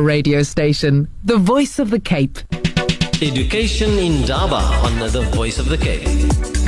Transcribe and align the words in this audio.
Your 0.00 0.06
radio 0.06 0.42
station, 0.42 1.08
the 1.24 1.36
voice 1.36 1.78
of 1.78 1.90
the 1.90 2.00
Cape. 2.00 2.38
Education 3.20 3.90
Indaba 3.98 4.54
on 4.56 4.98
the 4.98 5.20
Voice 5.34 5.58
of 5.58 5.68
the 5.68 5.76
Cape. 5.76 6.08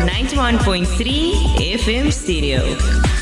91.3 0.06 0.84
FM 1.72 2.12
stereo. 2.12 3.21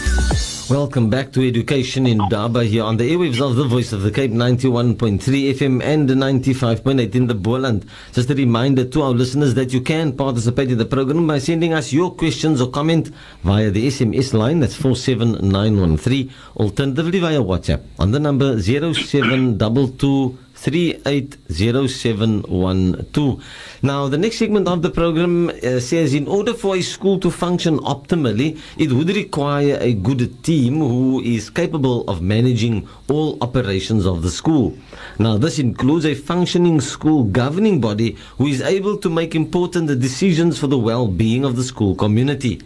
Welcome 0.70 1.10
back 1.10 1.32
to 1.32 1.44
Education 1.44 2.06
Indaba 2.06 2.62
here 2.62 2.84
on 2.84 2.96
the 2.96 3.10
airwaves 3.10 3.40
of 3.44 3.56
the 3.56 3.64
Voice 3.64 3.92
of 3.92 4.02
the 4.02 4.12
Cape 4.12 4.30
91.3 4.30 5.18
FM 5.18 5.82
and 5.82 6.08
95.8 6.08 7.12
in 7.16 7.26
the 7.26 7.34
Boland. 7.34 7.84
Just 8.12 8.30
a 8.30 8.36
reminder 8.36 8.84
to 8.84 9.02
our 9.02 9.10
listeners 9.10 9.54
that 9.54 9.72
you 9.72 9.80
can 9.80 10.12
participate 10.16 10.70
in 10.70 10.78
the 10.78 10.84
program 10.84 11.26
by 11.26 11.40
sending 11.40 11.72
us 11.72 11.92
your 11.92 12.14
questions 12.14 12.60
or 12.60 12.70
comment 12.70 13.10
via 13.42 13.72
the 13.72 13.88
SMS 13.88 14.32
line 14.32 14.60
that's 14.60 14.76
47913 14.76 16.32
alternatively 16.56 17.18
via 17.18 17.40
WhatsApp 17.40 17.82
on 17.98 18.12
the 18.12 18.20
number 18.20 18.56
0722 18.62 20.38
380712. 20.60 23.42
Now, 23.82 24.08
the 24.08 24.18
next 24.18 24.36
segment 24.38 24.68
of 24.68 24.82
the 24.82 24.90
program 24.90 25.48
uh, 25.48 25.80
says 25.80 26.12
in 26.12 26.28
order 26.28 26.52
for 26.52 26.76
a 26.76 26.82
school 26.82 27.18
to 27.20 27.30
function 27.30 27.78
optimally, 27.78 28.58
it 28.76 28.92
would 28.92 29.08
require 29.08 29.78
a 29.80 29.94
good 29.94 30.44
team 30.44 30.80
who 30.80 31.22
is 31.22 31.48
capable 31.48 32.04
of 32.08 32.20
managing 32.20 32.86
all 33.08 33.38
operations 33.40 34.04
of 34.04 34.20
the 34.22 34.30
school. 34.30 34.76
Now, 35.18 35.38
this 35.38 35.58
includes 35.58 36.04
a 36.04 36.14
functioning 36.14 36.82
school 36.82 37.24
governing 37.24 37.80
body 37.80 38.18
who 38.36 38.46
is 38.46 38.60
able 38.60 38.98
to 38.98 39.08
make 39.08 39.34
important 39.34 39.98
decisions 39.98 40.58
for 40.58 40.66
the 40.66 40.78
well 40.78 41.08
being 41.08 41.46
of 41.46 41.56
the 41.56 41.64
school 41.64 41.94
community. 41.94 42.60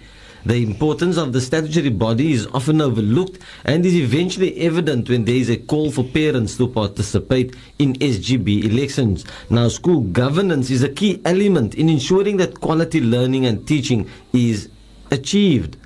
The 0.46 0.62
importance 0.62 1.16
of 1.16 1.32
the 1.32 1.40
statutory 1.40 1.88
body 1.88 2.32
is 2.32 2.46
often 2.48 2.82
overlooked 2.82 3.38
and 3.64 3.86
is 3.86 3.94
eventually 3.94 4.54
evident 4.58 5.08
when 5.08 5.24
there 5.24 5.34
is 5.36 5.48
a 5.48 5.56
call 5.56 5.90
for 5.90 6.04
parents 6.04 6.58
to 6.58 6.68
participate 6.68 7.56
in 7.78 7.94
SGB 7.94 8.64
elections. 8.64 9.24
Now, 9.48 9.68
school 9.68 10.02
governance 10.02 10.68
is 10.70 10.82
a 10.82 10.90
key 10.90 11.22
element 11.24 11.74
in 11.76 11.88
ensuring 11.88 12.36
that 12.38 12.60
quality 12.60 13.00
learning 13.00 13.46
and 13.46 13.66
teaching 13.66 14.06
is 14.34 14.68
achieved. 15.10 15.78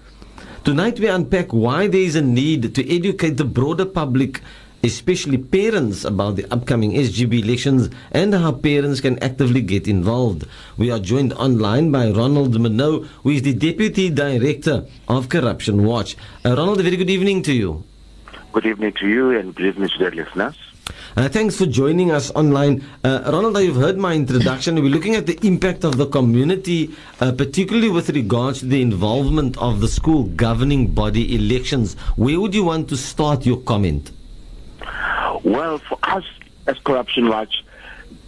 Tonight, 0.64 0.98
we 0.98 1.06
unpack 1.06 1.52
why 1.52 1.86
there 1.86 2.00
is 2.00 2.16
a 2.16 2.22
need 2.22 2.74
to 2.74 2.94
educate 2.94 3.36
the 3.36 3.44
broader 3.44 3.86
public 3.86 4.42
especially 4.82 5.38
parents, 5.38 6.04
about 6.04 6.36
the 6.36 6.46
upcoming 6.52 6.92
SGB 6.92 7.42
elections 7.42 7.90
and 8.12 8.34
how 8.34 8.52
parents 8.52 9.00
can 9.00 9.18
actively 9.22 9.60
get 9.60 9.88
involved. 9.88 10.46
We 10.76 10.90
are 10.90 10.98
joined 10.98 11.32
online 11.34 11.90
by 11.90 12.10
Ronald 12.10 12.54
Menoe, 12.54 13.06
who 13.22 13.30
is 13.30 13.42
the 13.42 13.54
Deputy 13.54 14.10
Director 14.10 14.84
of 15.08 15.28
Corruption 15.28 15.84
Watch. 15.84 16.16
Uh, 16.44 16.56
Ronald, 16.56 16.80
a 16.80 16.82
very 16.82 16.96
good 16.96 17.10
evening 17.10 17.42
to 17.42 17.52
you. 17.52 17.84
Good 18.52 18.66
evening 18.66 18.92
to 19.00 19.08
you 19.08 19.30
and 19.30 19.54
good 19.54 19.66
evening 19.66 19.88
to 19.88 19.98
the 19.98 20.10
listeners. 20.10 20.56
Uh, 21.16 21.28
thanks 21.28 21.56
for 21.56 21.66
joining 21.66 22.10
us 22.10 22.30
online. 22.32 22.84
Uh, 23.02 23.22
Ronald, 23.26 23.58
you've 23.58 23.76
heard 23.76 23.98
my 23.98 24.14
introduction. 24.14 24.76
We're 24.76 24.88
looking 24.90 25.16
at 25.16 25.26
the 25.26 25.38
impact 25.42 25.84
of 25.84 25.96
the 25.96 26.06
community, 26.06 26.94
uh, 27.20 27.32
particularly 27.32 27.90
with 27.90 28.10
regards 28.10 28.60
to 28.60 28.66
the 28.66 28.80
involvement 28.80 29.58
of 29.58 29.80
the 29.80 29.88
school 29.88 30.24
governing 30.24 30.88
body 30.88 31.34
elections. 31.34 31.94
Where 32.16 32.40
would 32.40 32.54
you 32.54 32.64
want 32.64 32.88
to 32.90 32.96
start 32.96 33.44
your 33.44 33.58
comment? 33.58 34.12
Well, 35.48 35.78
for 35.78 35.98
us 36.02 36.24
as 36.66 36.78
Corruption 36.80 37.30
Watch, 37.30 37.64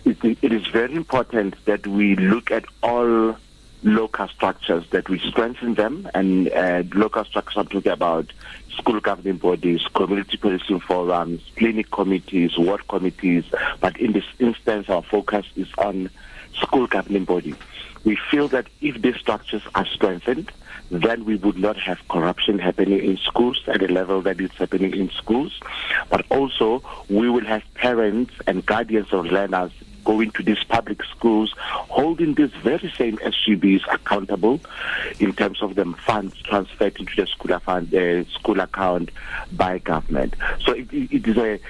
it, 0.06 0.16
it 0.24 0.52
is 0.54 0.66
very 0.68 0.94
important 0.94 1.54
that 1.66 1.86
we 1.86 2.16
look 2.16 2.50
at 2.50 2.64
all 2.82 3.36
local 3.82 4.28
structures, 4.28 4.88
that 4.92 5.10
we 5.10 5.18
strengthen 5.18 5.74
them, 5.74 6.08
and 6.14 6.50
uh, 6.50 6.82
local 6.94 7.26
structures 7.26 7.58
I'm 7.58 7.66
talking 7.66 7.92
about 7.92 8.32
school 8.70 9.00
governing 9.00 9.36
bodies, 9.36 9.82
community 9.94 10.38
policing 10.38 10.80
forums, 10.80 11.42
clinic 11.56 11.90
committees, 11.90 12.56
ward 12.56 12.88
committees, 12.88 13.44
but 13.80 14.00
in 14.00 14.12
this 14.12 14.24
instance 14.38 14.88
our 14.88 15.02
focus 15.02 15.44
is 15.56 15.68
on 15.76 16.08
school 16.54 16.86
governing 16.86 17.26
bodies. 17.26 17.56
We 18.02 18.16
feel 18.30 18.48
that 18.48 18.68
if 18.80 19.02
these 19.02 19.16
structures 19.16 19.62
are 19.74 19.84
strengthened, 19.84 20.50
then 20.90 21.24
we 21.24 21.36
would 21.36 21.56
not 21.56 21.76
have 21.78 21.98
corruption 22.08 22.58
happening 22.58 22.98
in 22.98 23.16
schools 23.16 23.62
at 23.68 23.80
the 23.80 23.88
level 23.88 24.20
that 24.22 24.40
it's 24.40 24.56
happening 24.56 24.94
in 24.94 25.10
schools. 25.10 25.58
But 26.08 26.26
also, 26.30 26.82
we 27.08 27.30
will 27.30 27.44
have 27.44 27.62
parents 27.74 28.32
and 28.46 28.64
guardians 28.66 29.12
of 29.12 29.26
learners 29.26 29.70
going 30.16 30.30
to 30.32 30.42
these 30.42 30.62
public 30.64 31.04
schools, 31.04 31.54
holding 31.58 32.34
these 32.34 32.50
very 32.62 32.92
same 32.98 33.16
SGBs 33.18 33.82
accountable 33.92 34.60
in 35.18 35.32
terms 35.32 35.62
of 35.62 35.76
them 35.76 35.94
funds 35.94 36.34
transferred 36.42 36.96
into 36.98 37.14
the 37.16 37.26
school, 37.26 37.56
fund, 37.60 37.94
uh, 37.94 38.24
school 38.24 38.58
account 38.60 39.10
by 39.52 39.78
government. 39.78 40.34
So 40.64 40.72
it, 40.72 40.88
it 40.92 41.26
is 41.26 41.36
a 41.36 41.60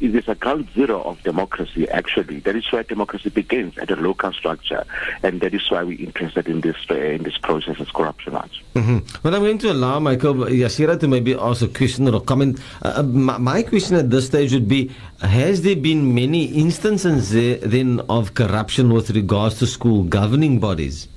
it 0.00 0.14
is 0.14 0.28
a 0.28 0.34
ground 0.34 0.68
zero 0.74 1.02
of 1.02 1.22
democracy. 1.22 1.88
Actually, 1.88 2.40
that 2.40 2.56
is 2.56 2.70
where 2.72 2.82
democracy 2.82 3.30
begins 3.30 3.76
at 3.78 3.90
a 3.90 3.96
local 3.96 4.32
structure, 4.32 4.84
and 5.22 5.40
that 5.40 5.54
is 5.54 5.70
why 5.70 5.82
we're 5.82 6.00
interested 6.00 6.48
in 6.48 6.60
this 6.60 6.76
uh, 6.90 6.94
in 6.94 7.22
this 7.22 7.38
process 7.38 7.80
as 7.80 7.90
corruption 7.90 8.34
watch. 8.34 8.62
Mm-hmm. 8.74 8.98
Well, 9.22 9.34
I'm 9.34 9.42
going 9.42 9.58
to 9.58 9.72
allow 9.72 9.98
Michael 10.00 10.34
Yasira 10.34 10.98
to 11.00 11.08
maybe 11.08 11.34
ask 11.34 11.62
a 11.62 11.68
question 11.68 12.08
or 12.08 12.20
comment. 12.20 12.60
Uh, 12.82 13.02
my, 13.02 13.38
my 13.38 13.62
question 13.62 13.96
at 13.96 14.10
this 14.10 14.26
stage 14.26 14.52
would 14.52 14.68
be: 14.68 14.90
Has 15.20 15.62
there 15.62 15.76
been 15.76 16.14
many 16.14 16.44
instances 16.44 17.30
there, 17.30 17.56
then 17.56 18.00
of 18.08 18.34
corruption 18.34 18.92
with 18.92 19.08
regards 19.10 19.58
to 19.60 19.66
school 19.66 20.04
governing 20.04 20.60
bodies? 20.60 21.08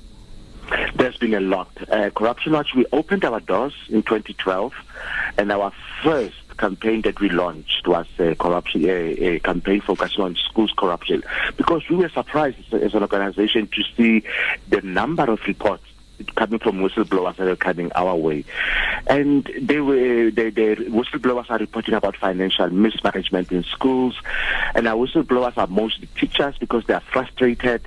There's 0.94 1.18
been 1.18 1.34
a 1.34 1.40
lot. 1.40 1.68
Uh, 1.90 2.08
corruption 2.08 2.52
Watch, 2.52 2.74
we 2.74 2.86
opened 2.92 3.26
our 3.26 3.40
doors 3.40 3.74
in 3.90 4.02
2012, 4.02 4.72
and 5.36 5.52
our 5.52 5.70
first 6.02 6.34
campaign 6.56 7.02
that 7.02 7.20
we 7.20 7.28
launched 7.28 7.86
was 7.86 8.06
a 8.18 8.34
corruption, 8.36 8.86
a, 8.86 8.88
a 8.88 9.40
campaign 9.40 9.82
focusing 9.82 10.24
on 10.24 10.34
schools 10.34 10.72
corruption, 10.78 11.22
because 11.58 11.86
we 11.90 11.96
were 11.96 12.08
surprised 12.08 12.72
as 12.72 12.94
an 12.94 13.02
organization 13.02 13.66
to 13.66 13.82
see 13.96 14.22
the 14.70 14.80
number 14.80 15.24
of 15.24 15.40
reports 15.46 15.84
coming 16.34 16.58
from 16.58 16.78
whistleblowers 16.78 17.36
that 17.36 17.48
are 17.48 17.56
coming 17.56 17.90
our 17.94 18.14
way. 18.16 18.44
And 19.06 19.50
they 19.60 19.80
were 19.80 20.30
the, 20.30 20.50
the 20.50 20.76
whistleblowers 20.88 21.50
are 21.50 21.58
reporting 21.58 21.94
about 21.94 22.16
financial 22.16 22.70
mismanagement 22.70 23.52
in 23.52 23.64
schools, 23.64 24.20
and 24.74 24.86
our 24.86 25.06
whistleblowers 25.06 25.56
are 25.56 25.66
mostly 25.66 26.08
teachers 26.18 26.56
because 26.58 26.84
they 26.86 26.94
are 26.94 27.00
frustrated, 27.00 27.82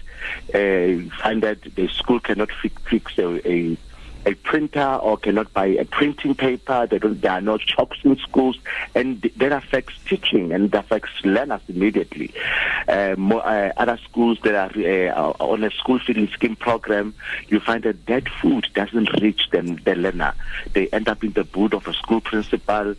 uh, 0.54 1.10
find 1.22 1.44
that 1.44 1.62
the 1.76 1.88
school 1.88 2.20
cannot 2.20 2.50
fix, 2.62 2.82
fix 2.84 3.18
a, 3.18 3.50
a 3.50 3.78
a 4.26 4.34
printer 4.36 4.96
or 4.96 5.18
cannot 5.18 5.52
buy 5.54 5.68
a 5.68 5.86
printing 5.86 6.36
paper. 6.36 6.88
There 6.88 7.32
are 7.32 7.42
no 7.42 7.58
chalks 7.58 7.98
in 8.04 8.18
schools, 8.18 8.58
and 8.96 9.22
that 9.38 9.52
affects 9.52 9.96
teaching 10.08 10.52
and 10.52 10.74
affects 10.74 11.12
learners 11.24 11.62
immediately. 11.68 12.34
Uh, 12.88 13.16
more, 13.18 13.46
uh, 13.46 13.72
other 13.78 14.00
schools 14.04 14.38
that 14.44 14.56
are 14.56 15.14
uh, 15.16 15.34
on 15.40 15.64
a 15.64 15.72
school 15.72 16.00
feeding 16.00 16.28
scheme 16.30 16.56
program, 16.56 17.14
you 17.48 17.60
find 17.60 17.84
that 17.84 18.06
that 18.06 18.28
food 18.42 18.68
doesn't 18.74 19.22
reach 19.22 19.50
them, 19.52 19.78
the 19.86 19.96
learner. 19.96 20.34
They 20.74 20.88
end 20.90 21.08
up 21.08 21.24
in 21.24 21.32
the 21.34 21.44
boot 21.44 21.74
of 21.74 21.88
a 21.88 21.94
school 21.94 22.22
principal, 22.22 22.92
uh, 22.92 22.96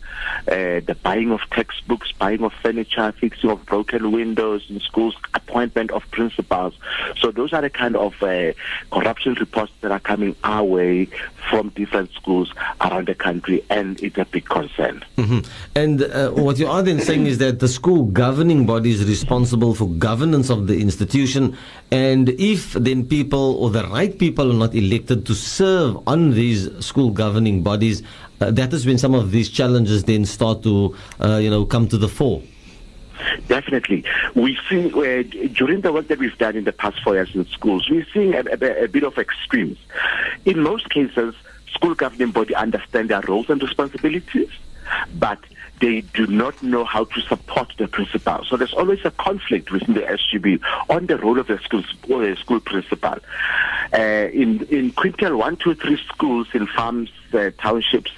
the 0.46 0.96
buying 1.02 1.30
of 1.30 1.41
textbooks, 1.50 2.12
buying 2.12 2.42
of 2.42 2.52
furniture, 2.54 3.12
fixing 3.12 3.50
of 3.50 3.64
broken 3.66 4.12
windows 4.12 4.64
in 4.68 4.80
schools, 4.80 5.16
appointment 5.34 5.91
of 5.91 6.08
principals. 6.10 6.74
So 7.18 7.30
those 7.30 7.52
are 7.52 7.62
the 7.62 7.70
kind 7.70 7.96
of 7.96 8.22
uh, 8.22 8.52
corruption 8.91 9.34
reports 9.34 9.72
that 9.80 9.92
are 9.92 10.00
coming 10.00 10.36
our 10.42 10.64
way 10.64 11.08
from 11.50 11.69
different 11.70 12.10
schools 12.12 12.52
around 12.80 13.06
the 13.08 13.14
country, 13.14 13.64
and 13.70 14.00
it's 14.02 14.19
a 14.19 14.25
big 14.25 14.44
concern. 14.47 15.04
Mm-hmm. 15.16 15.41
And 15.75 16.02
uh, 16.02 16.30
what 16.30 16.58
you 16.58 16.66
are 16.66 16.82
then 16.82 17.00
saying 17.00 17.26
is 17.26 17.38
that 17.38 17.60
the 17.60 17.69
school 17.69 18.04
governing 18.04 18.66
body 18.66 18.91
is 18.91 19.04
responsible 19.04 19.74
for 19.74 19.88
governance 19.88 20.50
of 20.50 20.66
the 20.66 20.80
institution, 20.80 21.56
and 21.91 22.30
if 22.30 22.72
then 22.72 23.06
people 23.06 23.56
or 23.56 23.70
the 23.70 23.84
right 23.88 24.19
people 24.19 24.50
are 24.50 24.54
not 24.54 24.74
elected 24.74 25.26
to 25.26 25.34
serve 25.34 25.97
on 26.08 26.30
these 26.30 26.70
school 26.84 27.10
governing 27.10 27.62
bodies, 27.62 28.03
uh, 28.41 28.50
that 28.50 28.72
is 28.72 28.86
when 28.86 28.98
some 28.98 29.14
of 29.14 29.30
these 29.30 29.48
challenges 29.48 30.04
then 30.04 30.24
start 30.24 30.62
to, 30.62 30.97
uh, 31.20 31.36
you 31.36 31.50
know, 31.50 31.64
come 31.64 31.88
to 31.88 31.97
the 31.97 32.08
fore. 32.08 32.42
Definitely. 33.48 34.04
We 34.34 34.59
see 34.68 34.86
uh, 34.89 35.22
during 35.53 35.80
the 35.83 35.92
work 35.92 36.09
that 36.09 36.18
we've 36.18 36.36
done 36.39 36.56
in 36.56 36.65
the 36.65 36.72
past 36.72 37.03
four 37.03 37.15
years 37.15 37.34
in 37.34 37.47
schools, 37.47 37.89
we're 37.89 38.06
seeing 38.12 38.34
a, 38.34 38.41
a, 38.41 38.84
a 38.84 38.89
bit 38.89 39.04
of 39.04 39.18
extremes. 39.18 39.78
In 40.44 40.60
most 40.60 40.91
cases, 40.91 41.34
school 41.72 41.94
governing 41.94 42.30
body 42.30 42.54
understand 42.54 43.10
their 43.10 43.22
roles 43.22 43.50
and 43.50 43.62
responsibilities, 43.62 44.50
but 45.15 45.39
they 45.80 46.03
do 46.03 46.27
not 46.27 46.62
know 46.62 46.84
how 46.84 47.04
to 47.04 47.21
support 47.22 47.72
the 47.78 47.89
principal. 47.89 48.44
So 48.44 48.56
there's 48.56 48.74
always 48.74 49.04
a 49.04 49.10
conflict 49.10 49.71
within 49.71 49.94
the 49.94 50.03
SGB 50.03 50.60
on 50.89 51.06
the 51.06 51.18
role 51.18 51.39
of 51.39 51.48
the 51.48 51.59
school, 51.59 51.83
uh, 52.15 52.34
school 52.36 52.60
principal. 52.60 53.18
Uh, 53.92 54.28
in 54.33 54.62
in 54.71 54.92
quintile 54.92 55.36
one, 55.36 55.56
two, 55.56 55.74
three 55.74 55.98
schools 56.09 56.47
in 56.54 56.66
farms, 56.66 57.10
uh, 57.33 57.50
townships, 57.59 58.12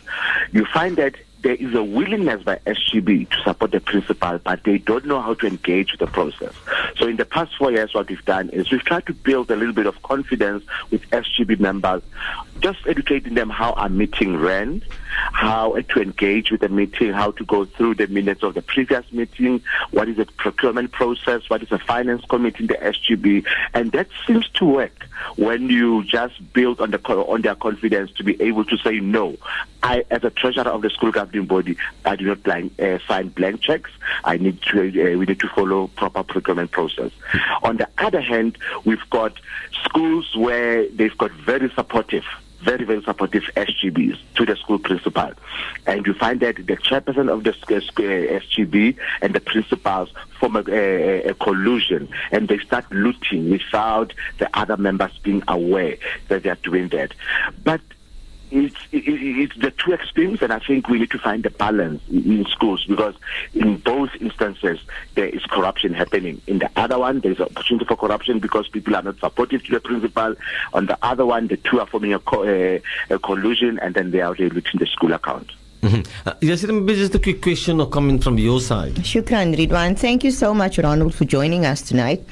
you 0.52 0.64
find 0.66 0.96
that 0.96 1.16
there 1.46 1.54
is 1.54 1.72
a 1.76 1.84
willingness 1.84 2.42
by 2.42 2.58
SGB 2.66 3.30
to 3.30 3.36
support 3.44 3.70
the 3.70 3.78
principal, 3.78 4.40
but 4.42 4.64
they 4.64 4.78
don't 4.78 5.06
know 5.06 5.20
how 5.20 5.32
to 5.34 5.46
engage 5.46 5.92
with 5.92 6.00
the 6.00 6.08
process. 6.08 6.52
So 6.96 7.06
in 7.06 7.18
the 7.18 7.24
past 7.24 7.56
four 7.56 7.70
years, 7.70 7.94
what 7.94 8.08
we've 8.08 8.24
done 8.24 8.48
is 8.48 8.72
we've 8.72 8.82
tried 8.82 9.06
to 9.06 9.12
build 9.12 9.48
a 9.52 9.54
little 9.54 9.72
bit 9.72 9.86
of 9.86 10.02
confidence 10.02 10.64
with 10.90 11.08
SGB 11.10 11.60
members, 11.60 12.02
just 12.58 12.80
educating 12.88 13.34
them 13.34 13.48
how 13.48 13.74
our 13.74 13.88
meeting 13.88 14.36
ran, 14.38 14.82
how 15.32 15.72
to 15.80 16.00
engage 16.00 16.50
with 16.50 16.60
the 16.60 16.68
meeting, 16.68 17.12
how 17.12 17.30
to 17.32 17.44
go 17.44 17.64
through 17.64 17.94
the 17.94 18.06
minutes 18.06 18.42
of 18.42 18.54
the 18.54 18.62
previous 18.62 19.10
meeting, 19.12 19.62
what 19.90 20.08
is 20.08 20.16
the 20.16 20.26
procurement 20.36 20.92
process, 20.92 21.48
what 21.48 21.62
is 21.62 21.68
the 21.68 21.78
finance 21.78 22.24
committee 22.26 22.64
in 22.64 22.66
the 22.68 22.74
SGB, 22.74 23.44
and 23.74 23.92
that 23.92 24.08
seems 24.26 24.48
to 24.50 24.64
work 24.64 25.06
when 25.36 25.68
you 25.68 26.04
just 26.04 26.52
build 26.52 26.80
on 26.80 26.90
the 26.90 27.00
on 27.06 27.42
their 27.42 27.54
confidence 27.54 28.10
to 28.12 28.24
be 28.24 28.40
able 28.42 28.64
to 28.64 28.76
say 28.78 29.00
no. 29.00 29.36
I, 29.82 30.04
as 30.10 30.24
a 30.24 30.30
treasurer 30.30 30.68
of 30.68 30.82
the 30.82 30.90
school 30.90 31.12
governing 31.12 31.46
body, 31.46 31.76
I 32.04 32.16
do 32.16 32.24
not 32.24 32.42
blank, 32.42 32.80
uh, 32.80 32.98
sign 33.06 33.28
blank 33.28 33.60
checks. 33.60 33.90
I 34.24 34.36
need 34.36 34.60
to 34.62 34.80
uh, 34.80 35.18
we 35.18 35.26
need 35.26 35.40
to 35.40 35.48
follow 35.48 35.88
proper 35.88 36.22
procurement 36.22 36.70
process. 36.70 37.12
On 37.62 37.76
the 37.76 37.88
other 37.98 38.20
hand, 38.20 38.58
we've 38.84 39.08
got 39.10 39.38
schools 39.84 40.34
where 40.36 40.88
they've 40.88 41.16
got 41.16 41.30
very 41.32 41.70
supportive 41.70 42.24
very, 42.60 42.84
very 42.84 43.02
supportive 43.02 43.44
SGBs 43.56 44.18
to 44.36 44.46
the 44.46 44.56
school 44.56 44.78
principal. 44.78 45.32
And 45.86 46.06
you 46.06 46.14
find 46.14 46.40
that 46.40 46.56
the 46.56 46.76
chairperson 46.76 47.30
of 47.30 47.44
the 47.44 47.52
SGB 47.52 48.96
uh, 48.96 49.00
uh, 49.00 49.04
and 49.22 49.34
the 49.34 49.40
principals 49.40 50.10
form 50.40 50.56
a, 50.56 50.64
a, 50.68 51.22
a, 51.30 51.34
collusion 51.34 52.08
and 52.30 52.48
they 52.48 52.58
start 52.58 52.90
looting 52.90 53.50
without 53.50 54.12
the 54.38 54.48
other 54.58 54.76
members 54.76 55.12
being 55.22 55.42
aware 55.48 55.96
that 56.28 56.42
they 56.42 56.50
are 56.50 56.58
doing 56.62 56.88
that. 56.88 57.14
But 57.64 57.80
it's, 58.50 58.76
it's 58.92 59.56
the 59.56 59.70
two 59.70 59.92
extremes, 59.92 60.40
and 60.42 60.52
I 60.52 60.60
think 60.60 60.88
we 60.88 60.98
need 60.98 61.10
to 61.10 61.18
find 61.18 61.44
a 61.46 61.50
balance 61.50 62.02
in 62.08 62.44
schools 62.46 62.84
because 62.86 63.14
in 63.54 63.78
both 63.78 64.10
instances 64.20 64.80
there 65.14 65.28
is 65.28 65.42
corruption 65.44 65.94
happening. 65.94 66.40
In 66.46 66.58
the 66.58 66.70
other 66.76 66.98
one, 66.98 67.20
there 67.20 67.32
is 67.32 67.40
opportunity 67.40 67.84
for 67.86 67.96
corruption 67.96 68.38
because 68.38 68.68
people 68.68 68.94
are 68.96 69.02
not 69.02 69.18
supportive 69.18 69.64
to 69.64 69.72
the 69.72 69.80
principal. 69.80 70.34
On 70.72 70.86
the 70.86 70.98
other 71.02 71.26
one, 71.26 71.48
the 71.48 71.56
two 71.56 71.80
are 71.80 71.86
forming 71.86 72.14
a, 72.14 72.18
co- 72.18 72.44
a, 72.44 72.82
a 73.10 73.18
collusion, 73.18 73.78
and 73.80 73.94
then 73.94 74.10
they 74.10 74.20
are 74.20 74.34
looting 74.34 74.78
the 74.78 74.86
school 74.86 75.12
account. 75.12 75.50
Mm-hmm. 75.86 76.28
Uh, 76.28 76.34
yes, 76.40 76.64
maybe 76.64 76.94
just 76.96 77.14
a 77.14 77.18
quick 77.20 77.40
question 77.40 77.80
or 77.80 77.86
comment 77.88 78.24
from 78.24 78.38
your 78.38 78.60
side. 78.60 78.94
Shukran, 78.96 79.54
Ridwan. 79.56 79.96
Thank 79.96 80.24
you 80.24 80.32
so 80.32 80.52
much, 80.52 80.78
Ronald, 80.78 81.14
for 81.14 81.24
joining 81.24 81.64
us 81.64 81.80
tonight. 81.80 82.24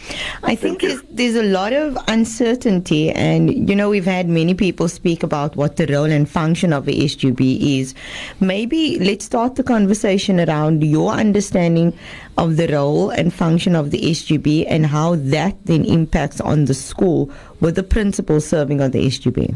I 0.43 0.57
think 0.57 0.81
there's, 0.81 1.01
there's, 1.11 1.37
a 1.37 1.45
lot 1.45 1.73
of 1.73 1.97
uncertainty, 2.09 3.11
and 3.11 3.69
you 3.69 3.77
know, 3.77 3.91
we've 3.91 4.05
had 4.05 4.29
many 4.29 4.55
people 4.55 4.89
speak 4.89 5.23
about 5.23 5.55
what 5.55 5.77
the 5.77 5.87
role 5.87 6.11
and 6.11 6.29
function 6.29 6.73
of 6.73 6.85
the 6.85 6.99
SGB 7.01 7.79
is. 7.79 7.95
Maybe 8.41 8.99
let's 8.99 9.25
start 9.25 9.55
the 9.55 9.63
conversation 9.63 10.41
around 10.41 10.83
your 10.83 11.13
understanding 11.13 11.97
of 12.37 12.57
the 12.57 12.67
role 12.69 13.11
and 13.11 13.33
function 13.33 13.77
of 13.77 13.93
the 13.93 14.01
SGB 14.01 14.67
and 14.69 14.87
how 14.87 15.15
that 15.17 15.65
then 15.67 15.85
impacts 15.85 16.41
on 16.41 16.65
the 16.65 16.75
school 16.75 17.31
with 17.61 17.77
the 17.77 17.85
principal 17.85 18.41
serving 18.41 18.81
on 18.81 18.91
the 18.91 19.07
SGB. 19.07 19.55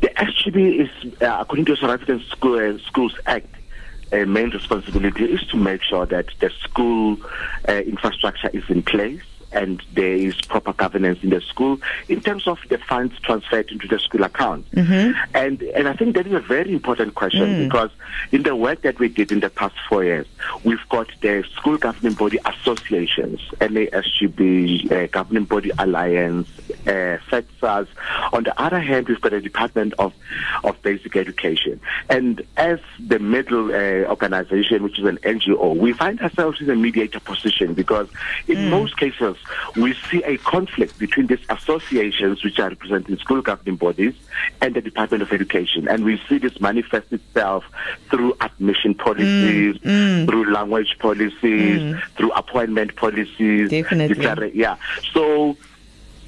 The 0.00 0.10
SGB 0.44 0.80
is, 0.80 1.22
uh, 1.22 1.38
according 1.40 1.64
to 1.66 1.72
the 1.72 1.80
South 1.80 1.90
African 1.90 2.22
School, 2.24 2.58
uh, 2.58 2.78
Schools 2.86 3.14
Act, 3.26 3.48
a 4.12 4.24
main 4.24 4.50
responsibility 4.50 5.24
is 5.24 5.40
to 5.48 5.56
make 5.56 5.82
sure 5.82 6.06
that 6.06 6.26
the 6.38 6.50
school 6.60 7.16
uh, 7.68 7.72
infrastructure 7.72 8.50
is 8.52 8.62
in 8.68 8.82
place 8.82 9.22
and 9.54 9.82
there 9.94 10.14
is 10.14 10.34
proper 10.42 10.72
governance 10.72 11.18
in 11.22 11.30
the 11.30 11.40
school 11.40 11.78
in 12.08 12.20
terms 12.20 12.46
of 12.46 12.58
the 12.68 12.78
funds 12.78 13.18
transferred 13.20 13.70
into 13.70 13.88
the 13.88 13.98
school 13.98 14.24
account. 14.24 14.70
Mm-hmm. 14.72 15.18
And 15.34 15.62
and 15.62 15.88
I 15.88 15.94
think 15.94 16.16
that 16.16 16.26
is 16.26 16.32
a 16.32 16.40
very 16.40 16.72
important 16.72 17.14
question 17.14 17.46
mm. 17.46 17.64
because 17.64 17.90
in 18.32 18.42
the 18.42 18.54
work 18.56 18.82
that 18.82 18.98
we 18.98 19.08
did 19.08 19.32
in 19.32 19.40
the 19.40 19.50
past 19.50 19.74
four 19.88 20.04
years, 20.04 20.26
we've 20.64 20.86
got 20.88 21.08
the 21.20 21.44
school 21.54 21.78
governing 21.78 22.14
body 22.14 22.38
associations, 22.44 23.40
NASGB, 23.60 24.90
uh, 24.90 25.06
governing 25.06 25.44
body 25.44 25.70
alliance, 25.78 26.48
uh, 26.86 27.18
FEDSAS. 27.30 27.86
On 28.32 28.42
the 28.42 28.60
other 28.60 28.80
hand, 28.80 29.08
we've 29.08 29.20
got 29.20 29.32
a 29.32 29.40
Department 29.40 29.94
of 29.98 30.12
of 30.64 30.80
Basic 30.82 31.16
Education, 31.16 31.80
and 32.10 32.42
as 32.56 32.80
the 32.98 33.18
middle 33.18 33.70
uh, 33.70 34.08
organization, 34.10 34.82
which 34.82 34.98
is 34.98 35.04
an 35.04 35.18
NGO, 35.18 35.76
we 35.76 35.92
find 35.92 36.20
ourselves 36.20 36.60
in 36.60 36.68
a 36.70 36.76
mediator 36.76 37.20
position 37.20 37.74
because 37.74 38.08
in 38.48 38.56
mm. 38.56 38.70
most 38.70 38.96
cases 38.96 39.36
we 39.76 39.94
see 40.10 40.22
a 40.24 40.36
conflict 40.38 40.98
between 40.98 41.26
these 41.26 41.44
associations, 41.48 42.42
which 42.44 42.58
are 42.58 42.68
representing 42.68 43.16
school 43.18 43.42
governing 43.42 43.76
bodies, 43.76 44.14
and 44.60 44.74
the 44.74 44.80
Department 44.80 45.22
of 45.22 45.32
Education. 45.32 45.88
And 45.88 46.04
we 46.04 46.20
see 46.28 46.38
this 46.38 46.60
manifest 46.60 47.12
itself 47.12 47.64
through 48.10 48.36
admission 48.40 48.94
policies, 48.94 49.76
mm, 49.78 49.80
mm. 49.82 50.26
through 50.26 50.52
language 50.52 50.96
policies, 50.98 51.80
mm. 51.80 52.02
through 52.16 52.32
appointment 52.32 52.96
policies. 52.96 53.70
Definitely. 53.70 54.52
Yeah. 54.54 54.76
So, 55.12 55.56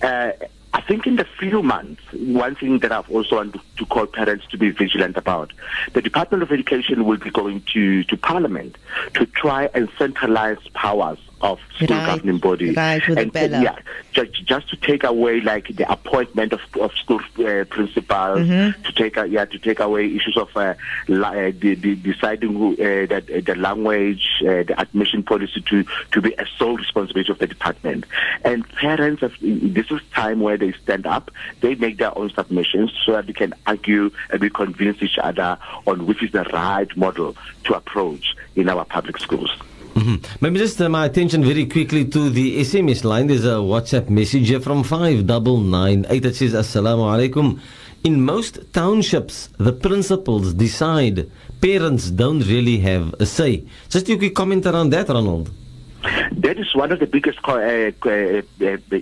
uh, 0.03 0.33
I 0.77 0.83
think 0.83 1.07
in 1.07 1.17
the 1.17 1.25
few 1.39 1.63
months, 1.63 2.03
one 2.13 2.55
thing 2.55 2.81
that 2.81 2.93
I've 2.93 3.11
also 3.11 3.37
wanted 3.37 3.63
to 3.79 3.87
call 3.87 4.05
parents 4.05 4.47
to 4.49 4.59
be 4.59 4.69
vigilant 4.69 5.17
about, 5.17 5.55
the 5.95 6.03
Department 6.03 6.43
of 6.43 6.53
Education 6.53 7.07
will 7.07 7.17
be 7.17 7.31
going 7.31 7.63
to, 7.73 8.05
to 8.05 8.17
Parliament 8.19 8.77
to 9.15 9.25
try 9.25 9.71
and 9.73 9.89
centralize 9.97 10.59
powers 10.75 11.19
of 11.41 11.61
school 11.75 11.88
right. 11.97 12.06
governing 12.06 12.38
body. 12.38 12.73
Right, 12.73 13.06
and, 13.09 13.33
yeah, 13.35 13.79
just, 14.12 14.44
just 14.44 14.71
to 14.71 14.77
take 14.77 15.05
away 15.05 15.41
like 15.41 15.69
the 15.69 15.91
appointment 15.91 16.53
of, 16.53 16.61
of 16.81 16.93
school 16.94 17.21
uh, 17.38 17.65
principals, 17.65 18.41
mm-hmm. 18.41 18.83
to 18.83 18.93
take 18.93 19.19
uh, 19.19 19.25
yeah 19.25 19.44
to 19.44 19.59
take 19.59 19.81
away 19.81 20.06
issues 20.06 20.37
of 20.37 20.49
uh, 20.56 20.75
la- 21.09 21.31
uh, 21.31 21.53
the, 21.59 21.75
the 21.75 21.94
deciding 21.97 22.55
who, 22.55 22.73
uh, 22.73 23.06
that 23.06 23.31
uh, 23.31 23.41
the 23.44 23.55
language, 23.55 24.27
the 24.41 24.75
admission 24.79 25.23
policy 25.23 25.61
to 25.61 25.85
to 26.12 26.21
be 26.23 26.33
a 26.38 26.47
sole 26.59 26.77
responsibility 26.77 27.31
of 27.31 27.39
the 27.39 27.47
department. 27.47 28.06
And 28.44 28.67
parents, 28.71 29.21
have, 29.21 29.35
this 29.41 29.91
is 29.91 30.00
time 30.15 30.41
where 30.41 30.56
they 30.56 30.73
stand 30.73 31.06
up, 31.06 31.31
they 31.61 31.75
make 31.75 31.99
their 31.99 32.17
own 32.17 32.31
submissions 32.31 32.93
so 33.05 33.12
that 33.12 33.27
they 33.27 33.35
can 33.35 33.53
argue 33.67 34.11
and 34.31 34.41
we 34.41 34.49
convince 34.49 35.03
each 35.03 35.19
other 35.19 35.59
on 35.87 36.06
which 36.06 36.23
is 36.23 36.32
the 36.32 36.44
right 36.44 36.94
model 36.97 37.37
to 37.65 37.75
approach 37.75 38.35
in 38.55 38.69
our 38.69 38.85
public 38.85 39.19
schools. 39.19 39.55
Mm-hmm. 39.96 40.44
Maybe 40.44 40.58
just 40.58 40.78
uh, 40.82 40.90
my 40.90 41.06
attention 41.06 41.43
very 41.43 41.64
quickly 41.64 42.04
to 42.04 42.28
the 42.28 42.60
SMS 42.60 43.02
line. 43.02 43.28
There's 43.28 43.46
a 43.46 43.64
WhatsApp 43.64 44.10
message 44.10 44.48
here 44.50 44.60
from 44.60 44.84
5998 44.84 46.22
that 46.22 46.37
says, 46.37 46.52
Assalamu 46.52 47.08
alaikum. 47.08 47.58
In 48.04 48.22
most 48.22 48.58
townships, 48.75 49.48
the 49.56 49.72
principals 49.72 50.52
decide. 50.52 51.31
Parents 51.62 52.10
don't 52.10 52.40
really 52.40 52.76
have 52.81 53.14
a 53.19 53.25
say. 53.25 53.64
Just 53.88 54.06
you 54.10 54.19
could 54.19 54.34
comment 54.34 54.66
around 54.66 54.90
that, 54.90 55.08
Ronald. 55.08 55.50
That 56.32 56.58
is 56.58 56.75
one 56.75 56.93
of 56.93 57.00
the 57.00 57.06
biggest 57.06 57.38
uh, 57.44 57.54
uh, 57.54 57.58
uh, 57.58 58.43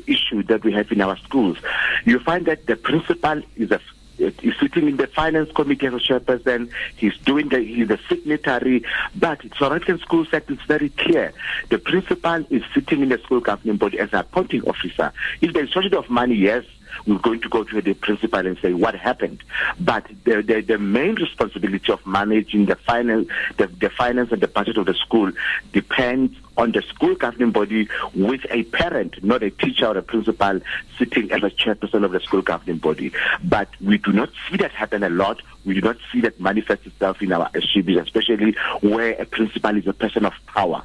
issue 0.07 0.45
that 0.45 0.63
we 0.63 0.73
have 0.75 0.93
in 0.93 1.01
our 1.01 1.17
schools. 1.19 1.59
You 2.05 2.21
find 2.21 2.47
that 2.47 2.67
the 2.67 2.77
principal 2.77 3.43
is 3.57 3.73
a 3.73 3.81
He's 4.17 4.55
sitting 4.61 4.89
in 4.89 4.97
the 4.97 5.07
finance 5.09 5.51
committee 5.53 5.87
as 5.87 5.95
a 5.95 5.99
chairperson. 5.99 6.71
He's 6.97 7.17
doing 7.19 7.49
the 7.49 7.61
he's 7.61 7.89
the 7.89 7.99
signatory. 8.09 8.85
But 9.15 9.45
African 9.61 9.99
School 9.99 10.27
Act 10.33 10.51
is 10.51 10.59
very 10.67 10.91
clear. 10.91 11.33
The 11.71 11.79
principal 11.79 12.45
is 12.51 12.63
sitting 12.73 13.03
in 13.03 13.09
the 13.09 13.19
school 13.19 13.41
governing 13.41 13.77
body 13.77 13.99
as 13.99 14.13
an 14.13 14.21
appointing 14.21 14.63
officer. 14.63 15.13
If 15.41 15.53
there's 15.53 15.71
shortage 15.71 15.93
of 15.95 16.09
money, 16.11 16.37
yes, 16.37 16.65
we're 17.07 17.19
going 17.19 17.41
to 17.41 17.49
go 17.49 17.65
to 17.65 17.81
the 17.81 17.95
principal 17.95 18.47
and 18.47 18.59
say 18.59 18.73
what 18.73 18.95
happened. 18.95 19.43
But 19.81 20.07
the, 20.25 20.43
the, 20.43 20.61
the 20.61 20.79
main 20.79 21.15
responsibility 21.17 21.93
of 21.93 22.07
managing 22.07 22.67
the 22.67 22.77
finance, 22.77 23.29
the, 23.57 23.67
the 23.67 23.91
finance 23.91 24.33
and 24.33 24.41
the 24.41 24.49
budget 24.49 24.77
of 24.77 24.87
the 24.87 24.95
school 24.95 25.33
depends 25.73 26.37
on 26.57 26.73
the 26.73 26.83
school 26.83 27.15
governing 27.15 27.51
body 27.51 27.89
with 28.15 28.41
a 28.51 28.63
parent, 28.65 29.23
not 29.25 29.43
a 29.43 29.51
teacher 29.51 29.87
or 29.87 29.99
a 29.99 30.03
principal 30.03 30.61
sitting 30.99 31.31
as 31.33 31.43
a 31.43 31.51
chairperson 31.51 32.05
of 32.05 32.13
the 32.13 32.21
school 32.21 32.43
governing 32.43 32.79
body. 32.79 33.13
But 33.43 33.69
we 33.81 33.99
do 33.99 34.13
not 34.13 34.31
see 34.49 34.57
that 34.59 34.71
happen 34.71 35.03
a 35.03 35.09
lot. 35.09 35.43
We 35.65 35.75
do 35.75 35.81
not 35.81 35.97
see 36.13 36.21
that 36.21 36.41
manifest 36.41 36.87
itself 36.87 37.23
in 37.23 37.33
our 37.33 37.51
SGBs, 37.51 38.03
especially 38.03 38.57
where 38.83 39.13
a 39.21 39.25
principal 39.25 39.77
is 39.77 39.87
a 39.87 39.93
person 39.93 40.25
of 40.25 40.35
power. 40.47 40.83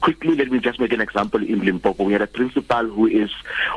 Quickly, 0.00 0.34
let 0.34 0.50
me 0.50 0.58
just 0.58 0.80
make 0.80 0.92
an 0.92 1.00
example 1.00 1.42
in 1.42 1.64
Limpopo. 1.64 2.04
We 2.04 2.12
had 2.12 2.22
a 2.22 2.26
principal 2.26 2.88
who 2.88 3.06
is 3.06 3.30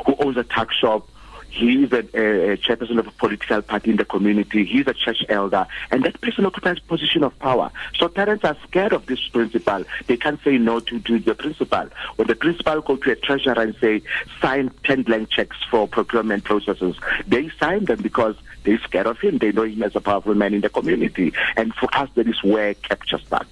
who 0.06 0.16
owns 0.18 0.36
a 0.36 0.44
tuck 0.44 0.72
shop 0.72 1.08
he 1.50 1.84
is 1.84 1.92
a, 1.92 1.98
a, 1.98 2.56
chairperson 2.58 2.98
of 2.98 3.06
a 3.06 3.10
political 3.12 3.62
party 3.62 3.90
in 3.90 3.96
the 3.96 4.04
community. 4.04 4.64
He's 4.64 4.86
a 4.86 4.94
church 4.94 5.24
elder. 5.28 5.66
And 5.90 6.04
that 6.04 6.20
person 6.20 6.46
occupies 6.46 6.78
position 6.78 7.24
of 7.24 7.38
power. 7.38 7.70
So 7.96 8.08
parents 8.08 8.44
are 8.44 8.56
scared 8.66 8.92
of 8.92 9.06
this 9.06 9.26
principal. 9.28 9.84
They 10.06 10.16
can't 10.16 10.42
say 10.44 10.58
no 10.58 10.80
to, 10.80 11.00
to 11.00 11.18
the 11.18 11.34
principal. 11.34 11.88
When 12.16 12.28
the 12.28 12.34
principal 12.34 12.80
go 12.82 12.96
to 12.96 13.10
a 13.12 13.16
treasurer 13.16 13.60
and 13.60 13.74
say, 13.80 14.02
sign 14.40 14.70
10 14.84 15.02
blank 15.02 15.30
checks 15.30 15.56
for 15.70 15.88
procurement 15.88 16.44
processes, 16.44 16.96
they 17.26 17.50
sign 17.58 17.86
them 17.86 18.02
because 18.02 18.36
they're 18.64 18.78
scared 18.80 19.06
of 19.06 19.18
him. 19.18 19.38
They 19.38 19.52
know 19.52 19.64
him 19.64 19.82
as 19.82 19.96
a 19.96 20.00
powerful 20.00 20.34
man 20.34 20.54
in 20.54 20.60
the 20.60 20.68
community. 20.68 21.32
And 21.56 21.74
for 21.74 21.88
us, 21.94 22.10
that 22.14 22.28
is 22.28 22.42
where 22.42 22.74
capture 22.74 23.18
starts. 23.18 23.50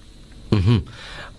Mm-hmm. 0.51 0.87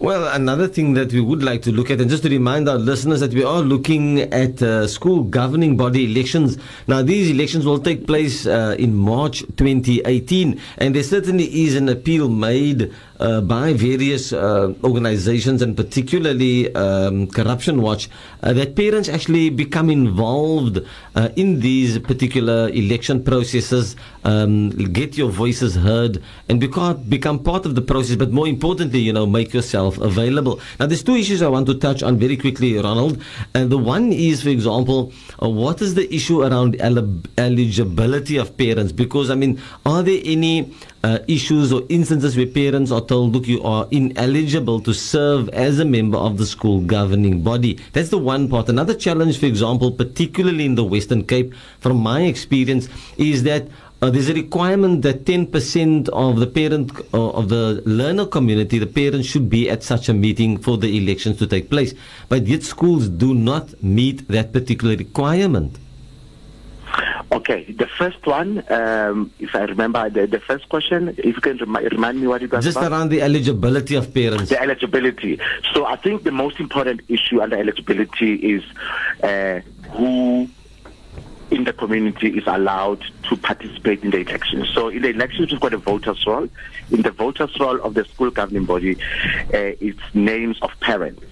Well, 0.01 0.29
another 0.33 0.69
thing 0.69 0.95
that 0.95 1.13
we 1.13 1.21
would 1.21 1.43
like 1.43 1.63
to 1.63 1.73
look 1.73 1.91
at, 1.91 2.01
and 2.01 2.09
just 2.09 2.23
to 2.23 2.29
remind 2.29 2.69
our 2.69 2.79
listeners 2.79 3.19
that 3.19 3.35
we 3.35 3.43
are 3.43 3.63
looking 3.63 4.21
at 4.21 4.63
uh, 4.63 4.87
school 4.87 5.25
governing 5.25 5.77
body 5.77 6.05
elections. 6.05 6.57
Now, 6.87 7.03
these 7.03 7.29
elections 7.29 7.67
will 7.67 7.81
take 7.81 8.07
place 8.07 8.47
uh, 8.47 8.77
in 8.79 8.95
March 8.95 9.41
2018, 9.57 10.61
and 10.77 10.95
there 10.95 11.03
certainly 11.03 11.47
is 11.47 11.75
an 11.75 11.89
appeal 11.89 12.29
made 12.29 12.95
uh, 13.19 13.41
by 13.41 13.73
various 13.73 14.33
uh, 14.33 14.73
organizations, 14.85 15.63
and 15.63 15.77
particularly 15.77 16.73
um, 16.77 17.27
Corruption 17.27 17.83
Watch, 17.83 18.09
uh, 18.45 18.53
that 18.53 18.77
parents 18.77 19.09
actually 19.09 19.51
become 19.51 19.91
involved 19.91 20.79
uh, 21.17 21.31
in 21.35 21.59
these 21.59 21.99
particular 21.99 22.69
election 22.69 23.25
processes, 23.25 23.97
um, 24.29 24.71
get 24.93 25.17
your 25.17 25.31
voices 25.31 25.75
heard, 25.75 26.23
and 26.49 26.61
become, 26.61 27.03
become 27.17 27.39
part 27.51 27.65
of 27.65 27.75
the 27.75 27.81
process, 27.93 28.17
but 28.17 28.31
more 28.31 28.47
importantly, 28.47 29.01
you 29.01 29.13
know, 29.13 29.27
make 29.27 29.55
yourself 29.55 29.97
available. 29.99 30.61
Now, 30.79 30.87
there's 30.87 31.03
two 31.03 31.17
issues 31.17 31.41
I 31.41 31.49
want 31.49 31.67
to 31.67 31.75
touch 31.75 32.03
on 32.03 32.19
very 32.19 32.37
quickly, 32.37 32.77
Ronald. 32.77 33.15
And 33.55 33.71
the 33.71 33.79
one 33.79 34.13
is, 34.13 34.43
for 34.43 34.51
example, 34.51 35.13
uh, 35.43 35.49
what 35.49 35.81
is 35.81 35.95
the 35.95 36.07
issue 36.15 36.43
around 36.43 36.77
el- 36.81 37.23
eligibility 37.39 38.37
of 38.37 38.57
parents? 38.57 38.93
Because, 38.93 39.31
I 39.31 39.35
mean, 39.35 39.61
are 39.87 40.03
there 40.03 40.21
any 40.25 40.57
uh, 41.05 41.19
issues 41.29 41.73
or 41.73 41.83
instances 41.89 42.37
where 42.37 42.47
parents 42.47 42.91
are 42.91 43.01
told, 43.01 43.33
look, 43.33 43.47
you 43.47 43.63
are 43.63 43.87
ineligible 43.91 44.81
to 44.81 44.93
serve 44.93 45.49
as 45.51 45.79
a 45.79 45.85
member 45.85 46.19
of 46.19 46.39
the 46.39 46.47
school 46.47 46.81
governing 46.81 47.43
body. 47.43 47.79
That's 47.93 48.11
the 48.11 48.19
one 48.19 48.49
part. 48.49 48.69
Another 48.69 48.95
challenge, 48.95 49.39
for 49.39 49.47
example, 49.47 49.93
particularly 49.93 50.65
in 50.65 50.75
the 50.75 50.85
Western 50.85 51.25
Cape, 51.25 51.55
from 51.79 51.99
my 51.99 52.23
experience, 52.23 52.89
is 53.17 53.45
that 53.45 53.69
uh, 54.01 54.11
there's 54.11 54.29
a 54.29 54.35
requirement 54.35 55.03
that 55.03 55.25
10% 55.25 56.09
of 56.11 56.39
the 56.39 56.47
parent 56.47 56.93
uh, 57.13 57.31
of 57.31 57.49
the 57.49 57.83
learner 57.85 58.27
community, 58.27 58.79
the 58.79 58.87
parents 58.87 59.27
should 59.27 59.51
be 59.51 59.69
at 59.69 59.83
such 59.83 60.09
a 60.09 60.15
meeting 60.15 60.57
for 60.57 60.77
the 60.79 60.97
elections 60.97 61.37
to 61.39 61.47
take 61.47 61.69
place. 61.69 61.95
But 62.29 62.47
yet 62.47 62.63
schools 62.63 63.09
do 63.09 63.35
not 63.35 63.83
meet 63.83 64.29
that 64.29 64.53
particular 64.53 64.95
requirement. 64.97 65.79
Okay, 67.31 67.65
the 67.73 67.87
first 67.87 68.25
one, 68.27 68.65
um, 68.73 69.31
if 69.39 69.55
I 69.55 69.65
remember 69.65 70.09
the, 70.09 70.27
the 70.27 70.41
first 70.41 70.69
question, 70.71 71.09
if 71.19 71.25
you 71.37 71.41
can 71.43 71.59
remi- 71.59 71.87
remind 71.89 72.21
me 72.21 72.27
what 72.27 72.43
it 72.43 72.51
was 72.51 72.65
Just 72.65 72.79
about. 72.79 72.93
around 72.93 73.09
the 73.11 73.21
eligibility 73.21 73.97
of 73.97 74.15
parents. 74.15 74.49
The 74.49 74.61
eligibility. 74.63 75.39
So 75.75 75.85
I 75.85 75.97
think 75.97 76.23
the 76.23 76.31
most 76.31 76.59
important 76.59 77.03
issue 77.09 77.43
under 77.43 77.57
eligibility 77.57 78.35
is 78.37 78.63
uh, 79.23 79.61
who 79.91 80.49
in 81.51 81.65
the 81.65 81.73
community 81.73 82.37
is 82.37 82.45
allowed 82.47 83.03
to 83.29 83.37
participate 83.37 84.03
in 84.03 84.11
the 84.11 84.19
elections. 84.19 84.69
So 84.75 84.89
in 84.89 85.03
the 85.03 85.09
elections, 85.09 85.51
we've 85.51 85.61
got 85.61 85.73
a 85.73 85.79
voters' 85.79 86.25
roll. 86.27 86.49
In 86.91 87.03
the 87.03 87.11
voters' 87.11 87.59
roll 87.59 87.81
of 87.81 87.95
the 87.95 88.05
school 88.05 88.31
governing 88.31 88.65
body, 88.65 88.97
uh, 89.55 89.77
it's 89.81 90.01
names 90.15 90.59
of 90.63 90.71
parents. 90.81 91.23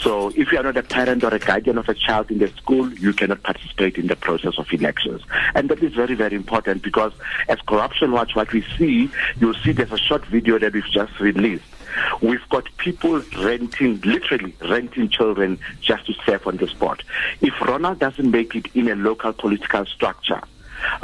So 0.00 0.28
if 0.36 0.52
you 0.52 0.58
are 0.58 0.62
not 0.62 0.76
a 0.76 0.82
parent 0.82 1.24
or 1.24 1.34
a 1.34 1.38
guardian 1.38 1.78
of 1.78 1.88
a 1.88 1.94
child 1.94 2.30
in 2.30 2.38
the 2.38 2.48
school, 2.48 2.92
you 2.94 3.12
cannot 3.12 3.42
participate 3.42 3.96
in 3.96 4.08
the 4.08 4.16
process 4.16 4.58
of 4.58 4.70
elections. 4.72 5.22
And 5.54 5.70
that 5.70 5.82
is 5.82 5.94
very, 5.94 6.14
very 6.14 6.36
important 6.36 6.82
because 6.82 7.12
as 7.48 7.58
Corruption 7.62 8.12
Watch, 8.12 8.36
what 8.36 8.52
we 8.52 8.64
see, 8.76 9.10
you'll 9.40 9.54
see 9.54 9.72
there's 9.72 9.92
a 9.92 9.98
short 9.98 10.24
video 10.26 10.58
that 10.58 10.74
we've 10.74 10.84
just 10.84 11.18
released. 11.18 11.64
We've 12.22 12.48
got 12.50 12.64
people 12.78 13.22
renting, 13.38 14.00
literally 14.04 14.54
renting 14.60 15.08
children 15.08 15.58
just 15.80 16.06
to 16.06 16.14
serve 16.24 16.46
on 16.46 16.56
the 16.56 16.68
spot. 16.68 17.02
If 17.40 17.60
Ronald 17.60 17.98
doesn't 17.98 18.30
make 18.30 18.54
it 18.54 18.66
in 18.74 18.88
a 18.88 18.94
local 18.94 19.32
political 19.32 19.86
structure, 19.86 20.42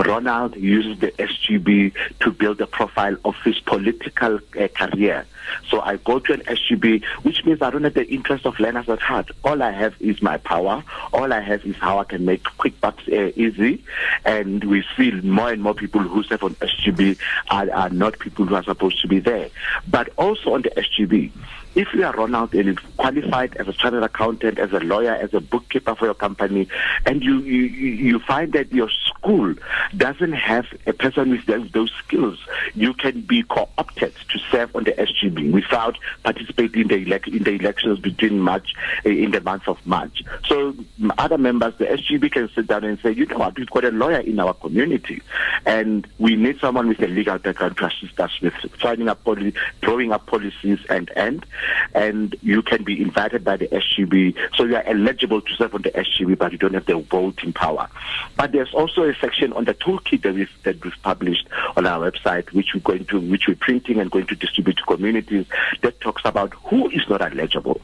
Ronald 0.04 0.56
uses 0.56 0.98
the 1.00 1.12
SGB 1.12 1.92
to 2.20 2.30
build 2.30 2.60
a 2.60 2.66
profile 2.66 3.16
of 3.24 3.36
his 3.44 3.58
political 3.60 4.38
uh, 4.58 4.68
career. 4.68 5.26
So 5.68 5.80
I 5.80 5.96
go 5.96 6.18
to 6.18 6.32
an 6.32 6.40
SGB, 6.40 7.04
which 7.22 7.44
means 7.44 7.62
I 7.62 7.70
don't 7.70 7.84
have 7.84 7.94
the 7.94 8.08
interest 8.08 8.46
of 8.46 8.58
learners 8.58 8.88
at 8.88 9.00
heart. 9.00 9.30
All 9.44 9.62
I 9.62 9.70
have 9.70 9.94
is 10.00 10.22
my 10.22 10.38
power. 10.38 10.84
All 11.12 11.32
I 11.32 11.40
have 11.40 11.64
is 11.64 11.76
how 11.76 11.98
I 11.98 12.04
can 12.04 12.24
make 12.24 12.44
quick 12.58 12.80
bucks 12.80 13.02
uh, 13.08 13.32
easy. 13.36 13.84
And 14.24 14.64
we 14.64 14.84
see 14.96 15.10
more 15.10 15.50
and 15.50 15.62
more 15.62 15.74
people 15.74 16.00
who 16.00 16.22
serve 16.22 16.44
on 16.44 16.54
SGB 16.56 17.18
are, 17.50 17.70
are 17.72 17.90
not 17.90 18.18
people 18.18 18.46
who 18.46 18.54
are 18.54 18.62
supposed 18.62 19.00
to 19.02 19.08
be 19.08 19.18
there. 19.18 19.48
But 19.88 20.10
also 20.16 20.54
on 20.54 20.62
the 20.62 20.70
SGB, 20.70 21.32
if 21.74 21.88
you 21.94 22.04
are 22.04 22.12
Ronald 22.12 22.54
and 22.54 22.66
you're 22.66 22.74
qualified 22.98 23.56
as 23.56 23.68
a 23.68 23.72
chartered 23.72 24.02
accountant, 24.02 24.58
as 24.58 24.72
a 24.72 24.80
lawyer, 24.80 25.14
as 25.14 25.32
a 25.32 25.40
bookkeeper 25.40 25.94
for 25.94 26.04
your 26.06 26.14
company, 26.14 26.68
and 27.06 27.22
you 27.22 27.40
you, 27.40 27.62
you 27.64 28.18
find 28.20 28.52
that 28.52 28.72
your 28.72 28.90
school 29.06 29.54
doesn't 29.96 30.32
have 30.32 30.66
a 30.86 30.92
person 30.92 31.30
with 31.30 31.46
those, 31.46 31.90
skills, 32.04 32.38
you 32.74 32.92
can 32.94 33.20
be 33.22 33.42
co-opted 33.42 34.14
to 34.28 34.38
serve 34.50 34.74
on 34.74 34.84
the 34.84 34.92
SGB 34.92 35.52
without 35.52 35.96
participating 36.24 36.82
in 36.82 36.88
the, 36.88 37.04
elec- 37.04 37.34
in 37.34 37.42
the 37.42 37.52
elections 37.52 37.98
between 37.98 38.40
March, 38.40 38.74
uh, 39.04 39.08
in 39.08 39.30
the 39.30 39.40
month 39.40 39.66
of 39.66 39.78
March. 39.84 40.22
So 40.46 40.74
other 41.18 41.38
members, 41.38 41.74
the 41.78 41.86
SGB 41.86 42.32
can 42.32 42.48
sit 42.54 42.66
down 42.66 42.84
and 42.84 42.98
say, 43.02 43.12
you 43.12 43.26
know 43.26 43.38
what, 43.38 43.58
we've 43.58 43.70
got 43.70 43.84
a 43.84 43.90
lawyer 43.90 44.20
in 44.20 44.38
our 44.40 44.54
community, 44.54 45.22
and 45.66 46.06
we 46.18 46.36
need 46.36 46.58
someone 46.60 46.88
with 46.88 47.00
a 47.02 47.06
legal 47.08 47.38
background 47.38 47.76
to 47.78 47.86
assist 47.86 48.18
us 48.20 48.30
with 48.40 48.54
signing 48.80 49.08
up, 49.08 49.22
poli- 49.24 49.54
drawing 49.80 50.12
up 50.12 50.26
policies 50.26 50.78
and 50.88 51.10
end 51.16 51.46
and 51.94 52.34
you 52.42 52.62
can 52.62 52.84
be 52.84 53.00
invited 53.00 53.44
by 53.44 53.56
the 53.56 53.68
SGB. 53.68 54.36
So 54.56 54.64
you 54.64 54.76
are 54.76 54.84
eligible 54.84 55.40
to 55.40 55.54
serve 55.54 55.74
on 55.74 55.82
the 55.82 55.90
SGB, 55.90 56.38
but 56.38 56.52
you 56.52 56.58
don't 56.58 56.74
have 56.74 56.86
the 56.86 56.98
voting 56.98 57.52
power. 57.52 57.88
But 58.36 58.52
there's 58.52 58.72
also 58.74 59.04
a 59.04 59.14
section 59.16 59.52
on 59.52 59.64
the 59.64 59.74
toolkit 59.74 60.22
that 60.22 60.34
we've, 60.34 60.50
that 60.64 60.82
we've 60.84 60.94
published 61.02 61.48
on 61.76 61.86
our 61.86 62.10
website, 62.10 62.52
which 62.52 62.74
we're 62.74 62.80
going 62.80 63.04
to, 63.06 63.20
which 63.20 63.46
we're 63.48 63.56
printing 63.56 63.98
and 63.98 64.10
going 64.10 64.26
to 64.26 64.34
distribute 64.34 64.76
to 64.78 64.82
communities 64.84 65.46
that 65.82 66.00
talks 66.00 66.22
about 66.24 66.52
who 66.64 66.88
is 66.90 67.08
not 67.08 67.22
eligible. 67.22 67.80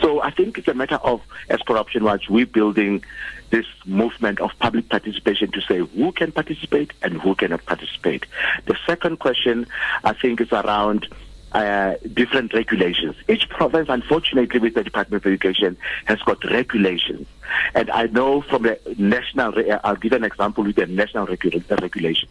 So 0.00 0.22
I 0.22 0.30
think 0.30 0.58
it's 0.58 0.68
a 0.68 0.74
matter 0.74 0.96
of, 0.96 1.22
as 1.48 1.60
Corruption 1.62 2.04
Watch, 2.04 2.28
we're 2.28 2.46
building 2.46 3.04
this 3.50 3.66
movement 3.84 4.40
of 4.40 4.50
public 4.58 4.88
participation 4.88 5.52
to 5.52 5.60
say 5.60 5.78
who 5.78 6.10
can 6.12 6.32
participate 6.32 6.92
and 7.02 7.20
who 7.20 7.34
cannot 7.34 7.64
participate. 7.66 8.26
The 8.64 8.76
second 8.86 9.18
question, 9.18 9.66
I 10.02 10.14
think, 10.14 10.40
is 10.40 10.50
around 10.52 11.06
uh, 11.54 11.96
different 12.14 12.54
regulations. 12.54 13.16
Each 13.28 13.48
province, 13.48 13.88
unfortunately, 13.88 14.58
with 14.58 14.74
the 14.74 14.84
Department 14.84 15.22
of 15.24 15.26
Education, 15.26 15.76
has 16.06 16.18
got 16.20 16.42
regulations. 16.44 17.26
And 17.74 17.90
I 17.90 18.06
know 18.06 18.42
from 18.42 18.62
the 18.62 18.78
national, 18.98 19.52
re- 19.52 19.70
I'll 19.70 19.96
give 19.96 20.12
an 20.12 20.24
example 20.24 20.64
with 20.64 20.76
the 20.76 20.86
national 20.86 21.26
regu- 21.26 21.80
regulation. 21.80 22.28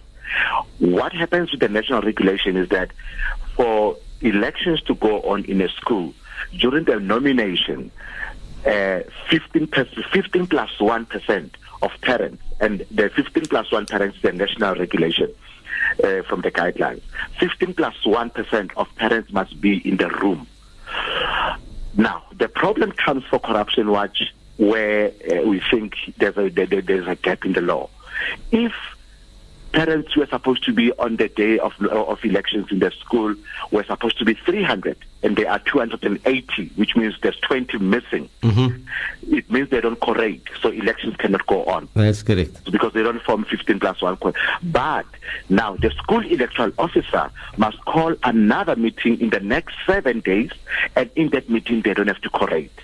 What 0.79 1.13
happens 1.13 1.51
with 1.51 1.59
the 1.59 1.69
national 1.69 2.01
regulation 2.01 2.57
is 2.57 2.69
that 2.69 2.91
for 3.55 3.97
elections 4.21 4.81
to 4.83 4.95
go 4.95 5.21
on 5.21 5.45
in 5.45 5.61
a 5.61 5.69
school, 5.69 6.13
during 6.57 6.85
the 6.85 6.99
nomination, 6.99 7.91
uh, 8.65 9.01
15, 9.29 9.67
per- 9.67 9.85
15 9.85 10.47
plus 10.47 10.79
1 10.79 11.07
of 11.81 11.91
parents, 12.01 12.43
and 12.59 12.85
the 12.91 13.09
15 13.09 13.45
plus 13.45 13.71
1 13.71 13.85
parents 13.85 14.17
is 14.17 14.21
the 14.23 14.31
national 14.31 14.75
regulation 14.75 15.31
uh, 16.03 16.21
from 16.23 16.41
the 16.41 16.51
guidelines. 16.51 17.01
15 17.39 17.73
plus 17.73 18.05
1 18.05 18.31
of 18.77 18.95
parents 18.95 19.31
must 19.31 19.59
be 19.59 19.77
in 19.87 19.97
the 19.97 20.09
room. 20.09 20.47
Now, 21.95 22.23
the 22.37 22.47
problem 22.47 22.91
comes 22.91 23.23
for 23.25 23.39
Corruption 23.39 23.91
Watch 23.91 24.33
where 24.57 25.11
uh, 25.31 25.41
we 25.41 25.59
think 25.59 25.95
there's 26.17 26.37
a, 26.37 26.49
there, 26.49 26.67
there's 26.67 27.07
a 27.07 27.15
gap 27.15 27.45
in 27.45 27.53
the 27.53 27.61
law. 27.61 27.89
If 28.51 28.73
parents 29.71 30.15
were 30.17 30.27
supposed 30.27 30.63
to 30.65 30.73
be 30.73 30.91
on 30.93 31.15
the 31.17 31.27
day 31.29 31.57
of, 31.59 31.73
of 31.85 32.23
elections 32.25 32.67
in 32.71 32.79
the 32.79 32.91
school 32.91 33.33
were 33.71 33.83
supposed 33.85 34.17
to 34.17 34.25
be 34.25 34.33
300 34.33 34.97
and 35.23 35.37
there 35.37 35.49
are 35.49 35.59
280 35.59 36.71
which 36.75 36.95
means 36.95 37.15
there's 37.21 37.39
20 37.39 37.77
missing 37.77 38.29
it 38.43 39.49
means 39.49 39.69
they 39.69 39.79
don't 39.81 39.99
correct 40.01 40.49
so 40.61 40.69
elections 40.69 41.15
cannot 41.17 41.45
go 41.47 41.63
on 41.65 41.87
That's 41.93 42.23
correct. 42.23 42.69
because 42.71 42.91
they 42.93 43.03
don't 43.03 43.21
form 43.23 43.45
15 43.45 43.79
plus 43.79 44.01
1. 44.01 44.17
But 44.63 45.05
now 45.49 45.75
the 45.77 45.91
school 45.91 46.25
electoral 46.25 46.71
officer 46.77 47.29
must 47.57 47.79
call 47.85 48.15
another 48.23 48.75
meeting 48.75 49.19
in 49.21 49.29
the 49.29 49.39
next 49.39 49.75
seven 49.87 50.19
days, 50.21 50.51
and 50.95 51.09
in 51.15 51.29
that 51.29 51.49
meeting 51.49 51.81
they 51.81 51.93
don't 51.93 52.07
have 52.07 52.21
to 52.21 52.29
correct. 52.29 52.79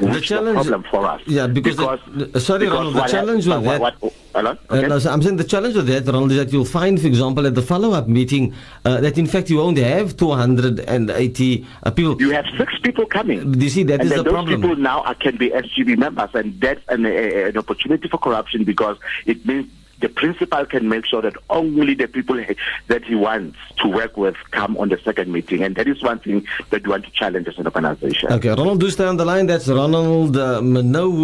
the 0.00 0.20
challenge- 0.20 0.54
problem 0.56 0.82
for 0.90 1.06
us. 1.06 1.22
Yeah, 1.26 1.46
because 1.46 1.76
the- 1.76 2.30
uh, 2.34 2.38
sorry, 2.38 2.66
Ronald, 2.68 2.94
the 2.94 3.02
challenge 3.06 3.46
with 3.46 3.64
what- 3.64 3.80
that- 3.80 4.02
what- 4.02 4.12
hello? 4.34 4.56
Uh, 4.68 4.80
no, 4.82 4.98
so 4.98 5.10
I'm 5.10 5.22
saying 5.22 5.36
the 5.36 5.44
challenge 5.44 5.76
of 5.76 5.86
that, 5.86 6.06
Ronald, 6.06 6.30
is 6.32 6.38
that 6.38 6.52
you'll 6.52 6.64
find, 6.64 7.00
for 7.00 7.06
example, 7.06 7.46
at 7.46 7.54
the 7.54 7.62
follow-up 7.62 8.08
meeting, 8.08 8.54
uh, 8.84 9.00
that 9.00 9.18
in 9.18 9.26
fact 9.26 9.50
you 9.50 9.58
won't 9.58 9.78
have 9.78 10.16
280 10.16 11.66
uh, 11.82 11.90
people. 11.90 12.20
you 12.20 12.30
have 12.30 12.44
six 12.56 12.72
people 12.82 13.06
coming. 13.06 13.52
Do 13.52 13.64
You 13.64 13.70
see, 13.70 13.82
that 13.84 14.00
and 14.00 14.10
is 14.10 14.16
the 14.16 14.22
those 14.22 14.32
problem. 14.32 14.60
people 14.60 14.76
now 14.76 15.02
are, 15.02 15.14
can 15.14 15.36
be 15.36 15.50
SGB 15.50 15.98
members, 15.98 16.30
and 16.34 16.60
that's 16.60 16.80
an, 16.88 17.06
a, 17.06 17.44
an 17.48 17.56
opportunity 17.58 18.08
for 18.08 18.18
corruption 18.18 18.64
because 18.64 18.96
it 19.26 19.44
means 19.46 19.70
the 20.00 20.08
principal 20.08 20.64
can 20.66 20.88
make 20.88 21.04
sure 21.06 21.22
that 21.22 21.34
only 21.50 21.94
the 21.94 22.06
people 22.06 22.42
that 22.86 23.04
he 23.04 23.14
wants 23.14 23.58
to 23.78 23.88
work 23.88 24.16
with 24.16 24.36
come 24.50 24.76
on 24.76 24.88
the 24.88 24.98
second 24.98 25.32
meeting. 25.32 25.62
And 25.62 25.74
that 25.76 25.88
is 25.88 26.02
one 26.02 26.18
thing 26.20 26.46
that 26.70 26.84
we 26.84 26.90
want 26.90 27.04
to 27.04 27.10
challenge 27.10 27.48
as 27.48 27.58
an 27.58 27.66
organization. 27.66 28.32
Okay, 28.32 28.48
Ronald, 28.48 28.80
do 28.80 28.90
stay 28.90 29.04
on 29.04 29.16
the 29.16 29.24
line. 29.24 29.46
That's 29.46 29.68
Ronald 29.68 30.36
uh, 30.36 30.60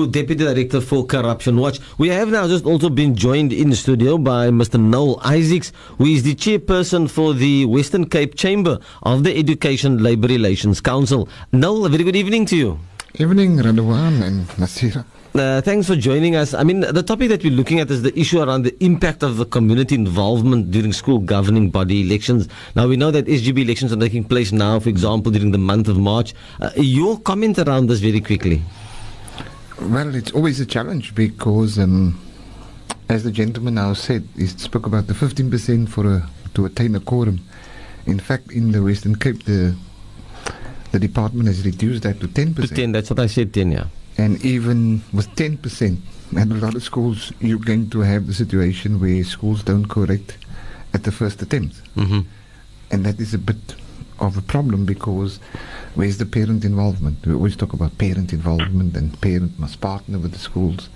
Deputy 0.06 0.44
Director 0.44 0.80
for 0.80 1.06
Corruption 1.06 1.56
Watch. 1.56 1.78
We 1.98 2.08
have 2.08 2.28
now 2.28 2.46
just 2.48 2.64
also 2.64 2.90
been 2.90 3.14
joined 3.14 3.52
in 3.52 3.70
the 3.70 3.76
studio 3.76 4.18
by 4.18 4.48
Mr. 4.48 4.80
Noel 4.80 5.20
Isaacs, 5.24 5.72
who 5.98 6.06
is 6.06 6.22
the 6.22 6.34
chairperson 6.34 7.08
for 7.08 7.34
the 7.34 7.66
Western 7.66 8.08
Cape 8.08 8.34
Chamber 8.34 8.78
of 9.02 9.24
the 9.24 9.36
Education 9.36 10.02
Labour 10.02 10.28
Relations 10.28 10.80
Council. 10.80 11.28
Noel, 11.52 11.86
a 11.86 11.88
very 11.88 12.04
good 12.04 12.16
evening 12.16 12.46
to 12.46 12.56
you. 12.56 12.78
Evening, 13.16 13.58
Radwan 13.58 14.22
and 14.22 14.44
Nasira. 14.58 15.04
Uh, 15.36 15.60
thanks 15.60 15.86
for 15.86 15.94
joining 15.94 16.34
us. 16.34 16.52
I 16.52 16.64
mean, 16.64 16.80
the 16.80 17.00
topic 17.00 17.28
that 17.28 17.44
we're 17.44 17.52
looking 17.52 17.78
at 17.78 17.88
is 17.88 18.02
the 18.02 18.18
issue 18.18 18.40
around 18.40 18.62
the 18.62 18.76
impact 18.84 19.22
of 19.22 19.36
the 19.36 19.46
community 19.46 19.94
involvement 19.94 20.72
during 20.72 20.92
school 20.92 21.20
governing 21.20 21.70
body 21.70 22.00
elections. 22.00 22.48
Now, 22.74 22.88
we 22.88 22.96
know 22.96 23.12
that 23.12 23.26
SGB 23.26 23.62
elections 23.62 23.92
are 23.92 23.96
taking 23.96 24.24
place 24.24 24.50
now, 24.50 24.80
for 24.80 24.88
example, 24.88 25.30
during 25.30 25.52
the 25.52 25.58
month 25.58 25.86
of 25.86 25.96
March. 25.96 26.34
Uh, 26.60 26.70
your 26.74 27.20
comment 27.20 27.56
around 27.60 27.86
this 27.86 28.00
very 28.00 28.20
quickly. 28.20 28.62
Well, 29.80 30.12
it's 30.12 30.32
always 30.32 30.58
a 30.58 30.66
challenge 30.66 31.14
because, 31.14 31.78
um, 31.78 32.20
as 33.08 33.22
the 33.22 33.30
gentleman 33.30 33.74
now 33.74 33.92
said, 33.92 34.26
he 34.36 34.48
spoke 34.48 34.86
about 34.86 35.06
the 35.06 35.14
15% 35.14 35.88
for 35.88 36.16
a, 36.16 36.28
to 36.54 36.64
attain 36.64 36.96
a 36.96 37.00
quorum. 37.00 37.38
In 38.06 38.18
fact, 38.18 38.50
in 38.50 38.72
the 38.72 38.82
Western 38.82 39.14
Cape, 39.14 39.44
the 39.44 39.76
the 40.94 41.00
department 41.00 41.48
has 41.48 41.64
reduced 41.66 42.04
that 42.04 42.20
to 42.20 42.28
10%. 42.28 42.54
To 42.54 42.68
10, 42.68 42.92
that's 42.92 43.10
what 43.10 43.18
I 43.18 43.26
said, 43.26 43.52
10, 43.52 43.72
yeah. 43.72 43.86
And 44.16 44.42
even 44.44 45.02
with 45.12 45.28
10%, 45.34 45.98
at 46.36 46.48
a 46.48 46.54
lot 46.54 46.76
of 46.76 46.84
schools, 46.84 47.32
you're 47.40 47.58
going 47.58 47.90
to 47.90 48.00
have 48.00 48.28
the 48.28 48.34
situation 48.34 49.00
where 49.00 49.24
schools 49.24 49.64
don't 49.64 49.86
correct 49.86 50.38
at 50.94 51.02
the 51.02 51.10
first 51.10 51.42
attempt. 51.42 51.82
hmm 51.96 52.20
And 52.92 53.04
that 53.04 53.18
is 53.18 53.34
a 53.34 53.38
bit 53.38 53.74
of 54.20 54.36
a 54.36 54.42
problem 54.42 54.86
because 54.86 55.40
where's 55.96 56.18
the 56.18 56.26
parent 56.26 56.64
involvement? 56.64 57.26
We 57.26 57.34
always 57.34 57.56
talk 57.56 57.72
about 57.72 57.98
parent 57.98 58.32
involvement 58.32 58.96
and 58.96 59.20
parent 59.20 59.58
must 59.58 59.80
partner 59.80 60.18
with 60.18 60.32
the 60.32 60.38
schools. 60.38 60.88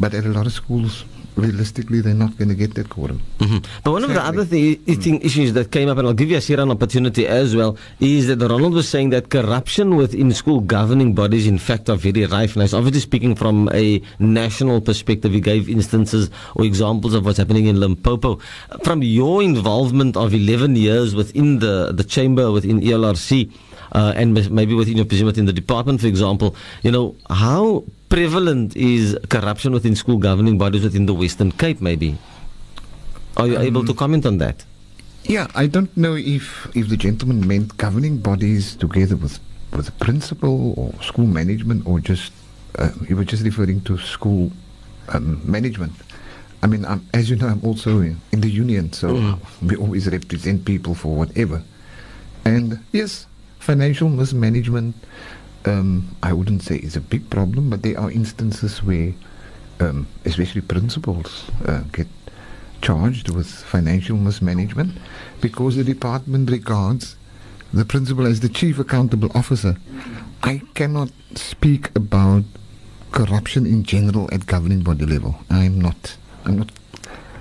But 0.00 0.14
at 0.14 0.24
a 0.24 0.30
lot 0.30 0.46
of 0.46 0.52
schools, 0.52 1.04
realistically, 1.36 2.00
they're 2.00 2.14
not 2.14 2.36
going 2.38 2.48
to 2.48 2.54
get 2.54 2.74
that 2.74 2.88
quorum. 2.88 3.20
hmm 3.40 3.58
But 3.84 3.92
one 3.92 4.04
of 4.04 4.10
the 4.12 4.22
other 4.22 4.44
thi- 4.44 4.76
thing, 4.76 5.20
issues 5.20 5.52
that 5.52 5.70
came 5.70 5.88
up, 5.88 5.98
and 5.98 6.06
I'll 6.08 6.14
give 6.14 6.30
you 6.30 6.40
an 6.58 6.70
opportunity 6.70 7.26
as 7.26 7.54
well, 7.54 7.76
is 8.00 8.26
that 8.28 8.40
Ronald 8.40 8.72
was 8.74 8.88
saying 8.88 9.10
that 9.10 9.28
corruption 9.28 9.96
within 9.96 10.32
school 10.32 10.60
governing 10.60 11.14
bodies, 11.14 11.46
in 11.46 11.58
fact, 11.58 11.88
are 11.90 11.96
very 11.96 12.24
rife. 12.26 12.54
And 12.54 12.62
he's 12.62 12.74
obviously 12.74 13.00
speaking 13.00 13.34
from 13.34 13.68
a 13.72 14.00
national 14.18 14.80
perspective. 14.80 15.32
He 15.32 15.40
gave 15.40 15.68
instances 15.68 16.30
or 16.54 16.64
examples 16.64 17.14
of 17.14 17.24
what's 17.24 17.38
happening 17.38 17.66
in 17.66 17.78
Limpopo. 17.80 18.38
From 18.82 19.02
your 19.02 19.42
involvement 19.42 20.16
of 20.16 20.32
11 20.34 20.76
years 20.76 21.14
within 21.14 21.58
the, 21.58 21.92
the 21.92 22.04
chamber, 22.04 22.50
within 22.50 22.80
ELRC, 22.80 23.50
uh, 23.92 24.12
and 24.16 24.34
maybe 24.50 24.74
within 24.74 24.96
your 24.96 25.06
position 25.06 25.26
within 25.26 25.46
the 25.46 25.52
department, 25.52 26.00
for 26.00 26.06
example, 26.06 26.56
you 26.82 26.90
know, 26.90 27.14
how 27.30 27.84
prevalent 28.16 28.74
is 28.74 29.14
corruption 29.28 29.74
within 29.74 29.94
school 29.94 30.16
governing 30.16 30.56
bodies 30.56 30.82
within 30.82 31.04
the 31.04 31.12
Western 31.12 31.52
Cape, 31.52 31.82
maybe? 31.82 32.16
Are 33.36 33.46
you 33.46 33.58
able 33.58 33.84
to 33.84 33.92
comment 33.92 34.24
on 34.24 34.38
that? 34.38 34.64
Yeah, 35.24 35.48
I 35.54 35.66
don't 35.66 35.94
know 35.98 36.14
if, 36.14 36.66
if 36.74 36.88
the 36.88 36.96
gentleman 36.96 37.46
meant 37.46 37.76
governing 37.76 38.16
bodies 38.16 38.74
together 38.74 39.16
with, 39.16 39.38
with 39.74 39.84
the 39.84 39.92
principal 39.92 40.72
or 40.80 40.94
school 41.02 41.26
management 41.26 41.86
or 41.86 42.00
just, 42.00 42.32
uh, 42.78 42.88
he 43.06 43.12
was 43.12 43.26
just 43.26 43.44
referring 43.44 43.82
to 43.82 43.98
school 43.98 44.50
um, 45.10 45.42
management. 45.44 45.92
I 46.62 46.68
mean, 46.68 46.86
I'm, 46.86 47.06
as 47.12 47.28
you 47.28 47.36
know, 47.36 47.48
I'm 47.48 47.62
also 47.62 48.00
in, 48.00 48.18
in 48.32 48.40
the 48.40 48.48
union, 48.48 48.94
so 48.94 49.38
we 49.60 49.76
always 49.76 50.08
represent 50.08 50.64
people 50.64 50.94
for 50.94 51.14
whatever. 51.14 51.62
And 52.46 52.80
yes, 52.92 53.26
financial 53.58 54.08
mismanagement, 54.08 54.94
um, 55.66 56.16
I 56.22 56.32
wouldn't 56.32 56.62
say 56.62 56.76
is 56.76 56.96
a 56.96 57.00
big 57.00 57.28
problem, 57.30 57.70
but 57.70 57.82
there 57.82 57.98
are 57.98 58.10
instances 58.10 58.82
where, 58.82 59.12
um, 59.80 60.06
especially 60.24 60.60
principals, 60.60 61.50
uh, 61.64 61.82
get 61.92 62.06
charged 62.82 63.30
with 63.30 63.48
financial 63.48 64.16
mismanagement 64.16 64.98
because 65.40 65.76
the 65.76 65.84
department 65.84 66.50
regards 66.50 67.16
the 67.72 67.84
principal 67.84 68.26
as 68.26 68.40
the 68.40 68.48
chief 68.48 68.78
accountable 68.78 69.30
officer. 69.34 69.76
I 70.42 70.62
cannot 70.74 71.10
speak 71.34 71.90
about 71.96 72.44
corruption 73.10 73.66
in 73.66 73.82
general 73.82 74.28
at 74.32 74.46
governing 74.46 74.82
body 74.82 75.06
level. 75.06 75.36
I'm 75.50 75.80
not. 75.80 76.16
I'm 76.44 76.58
not 76.58 76.70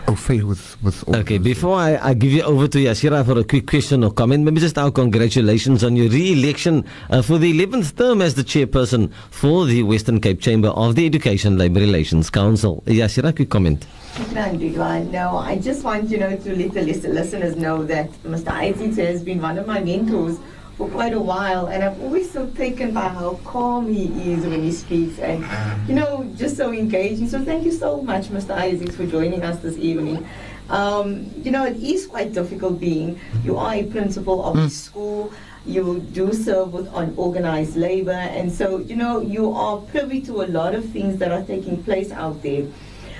au 0.07 0.15
fait 0.15 0.41
with 0.43 0.77
with 0.83 1.03
all 1.07 1.15
Okay, 1.17 1.37
before 1.37 1.75
I, 1.77 1.97
I 1.97 2.13
give 2.13 2.31
you 2.31 2.41
over 2.43 2.67
to 2.67 2.77
Yashira 2.77 3.25
for 3.25 3.37
a 3.39 3.43
quick 3.43 3.67
question 3.67 4.03
or 4.03 4.11
comment, 4.11 4.43
maybe 4.43 4.59
just 4.59 4.77
our 4.77 4.91
congratulations 4.91 5.83
on 5.83 5.95
your 5.95 6.09
re-election 6.09 6.85
uh, 7.09 7.21
for 7.21 7.37
the 7.37 7.51
11th 7.51 7.97
term 7.97 8.21
as 8.21 8.35
the 8.35 8.43
chairperson 8.43 9.11
for 9.31 9.65
the 9.65 9.83
Western 9.83 10.19
Cape 10.21 10.41
Chamber 10.41 10.69
of 10.69 10.95
the 10.95 11.05
Education 11.05 11.57
Labour 11.57 11.79
Relations 11.79 12.29
Council. 12.29 12.83
Yashira, 12.85 13.35
quick 13.35 13.49
comment. 13.49 13.85
Shukran, 14.15 14.59
Ridwan. 14.59 15.11
No, 15.11 15.37
I 15.37 15.57
just 15.57 15.83
want 15.83 16.09
you 16.09 16.17
know 16.17 16.35
to 16.35 16.55
let 16.55 16.73
the 16.73 16.81
listeners 16.81 17.55
know 17.55 17.83
that 17.83 18.11
Mr. 18.23 18.49
Isaac 18.49 18.95
has 18.95 19.23
been 19.23 19.41
one 19.41 19.57
of 19.57 19.67
my 19.67 19.81
mentors 19.81 20.37
for 20.77 20.89
quite 20.89 21.13
a 21.13 21.19
while, 21.19 21.67
and 21.67 21.83
I'm 21.83 21.99
always 22.01 22.29
so 22.29 22.47
taken 22.47 22.93
by 22.93 23.07
how 23.07 23.39
calm 23.45 23.87
he 23.87 24.33
is 24.33 24.45
when 24.45 24.61
he 24.61 24.71
speaks, 24.71 25.19
and 25.19 25.45
you 25.87 25.95
know, 25.95 26.29
just 26.35 26.57
so 26.57 26.73
engaging. 26.73 27.29
So 27.29 27.43
thank 27.43 27.63
you 27.63 27.71
so 27.71 28.01
much, 28.01 28.27
Mr. 28.27 28.51
Isaacs, 28.51 28.95
for 28.95 29.05
joining 29.05 29.43
us 29.43 29.59
this 29.59 29.77
evening. 29.77 30.27
Um, 30.69 31.31
you 31.43 31.51
know, 31.51 31.65
it 31.65 31.77
is 31.77 32.07
quite 32.07 32.33
difficult 32.33 32.79
being 32.79 33.19
you 33.43 33.57
are 33.57 33.75
a 33.75 33.83
principal 33.83 34.43
of 34.43 34.57
a 34.57 34.69
school. 34.69 35.31
You 35.65 35.99
do 36.11 36.33
serve 36.33 36.73
with 36.73 36.87
on 36.93 37.13
organized 37.17 37.75
labor, 37.75 38.11
and 38.11 38.51
so 38.51 38.79
you 38.79 38.95
know 38.95 39.21
you 39.21 39.51
are 39.53 39.77
privy 39.77 40.21
to 40.21 40.41
a 40.41 40.47
lot 40.47 40.75
of 40.75 40.89
things 40.89 41.17
that 41.19 41.31
are 41.31 41.43
taking 41.43 41.83
place 41.83 42.11
out 42.11 42.43
there. 42.43 42.67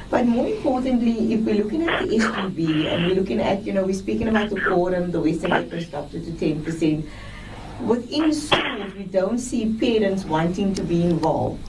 But 0.10 0.28
more 0.28 0.48
importantly, 0.48 1.34
if 1.34 1.42
we're 1.42 1.64
looking 1.64 1.88
at 1.88 2.04
the 2.08 2.18
SGB 2.20 2.86
and 2.86 3.08
we're 3.08 3.16
looking 3.16 3.40
at, 3.40 3.64
you 3.64 3.74
know, 3.74 3.84
we're 3.84 3.94
speaking 3.94 4.28
about 4.28 4.52
the 4.52 4.62
quorum, 4.62 5.10
the 5.10 5.20
Western 5.20 5.50
Cape 5.50 5.72
constructed 5.72 6.26
to 6.26 6.32
10%. 6.32 7.04
Within 7.82 8.34
schools, 8.34 8.94
we 8.96 9.04
don't 9.04 9.38
see 9.38 9.74
parents 9.74 10.24
wanting 10.24 10.74
to 10.76 10.84
be 10.84 11.04
involved. 11.04 11.62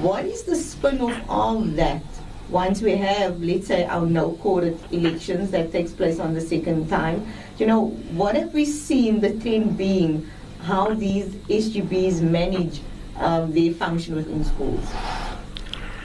What 0.00 0.24
is 0.24 0.42
the 0.42 0.56
spin 0.56 1.00
off 1.00 1.20
of 1.28 1.76
that 1.76 2.02
once 2.50 2.82
we 2.82 2.96
have, 2.96 3.40
let's 3.40 3.68
say, 3.68 3.84
our 3.84 4.04
no 4.04 4.32
quarter 4.32 4.74
elections 4.90 5.50
that 5.52 5.70
takes 5.72 5.92
place 5.92 6.18
on 6.18 6.34
the 6.34 6.40
second 6.40 6.88
time? 6.88 7.26
You 7.58 7.66
know, 7.66 7.86
what 8.16 8.34
have 8.34 8.52
we 8.52 8.64
seen 8.64 9.20
the 9.20 9.32
trend 9.38 9.78
being 9.78 10.28
how 10.62 10.94
these 10.94 11.26
SGBs 11.26 12.20
manage 12.22 12.80
um, 13.18 13.52
their 13.52 13.72
function 13.74 14.16
within 14.16 14.44
schools? 14.44 14.84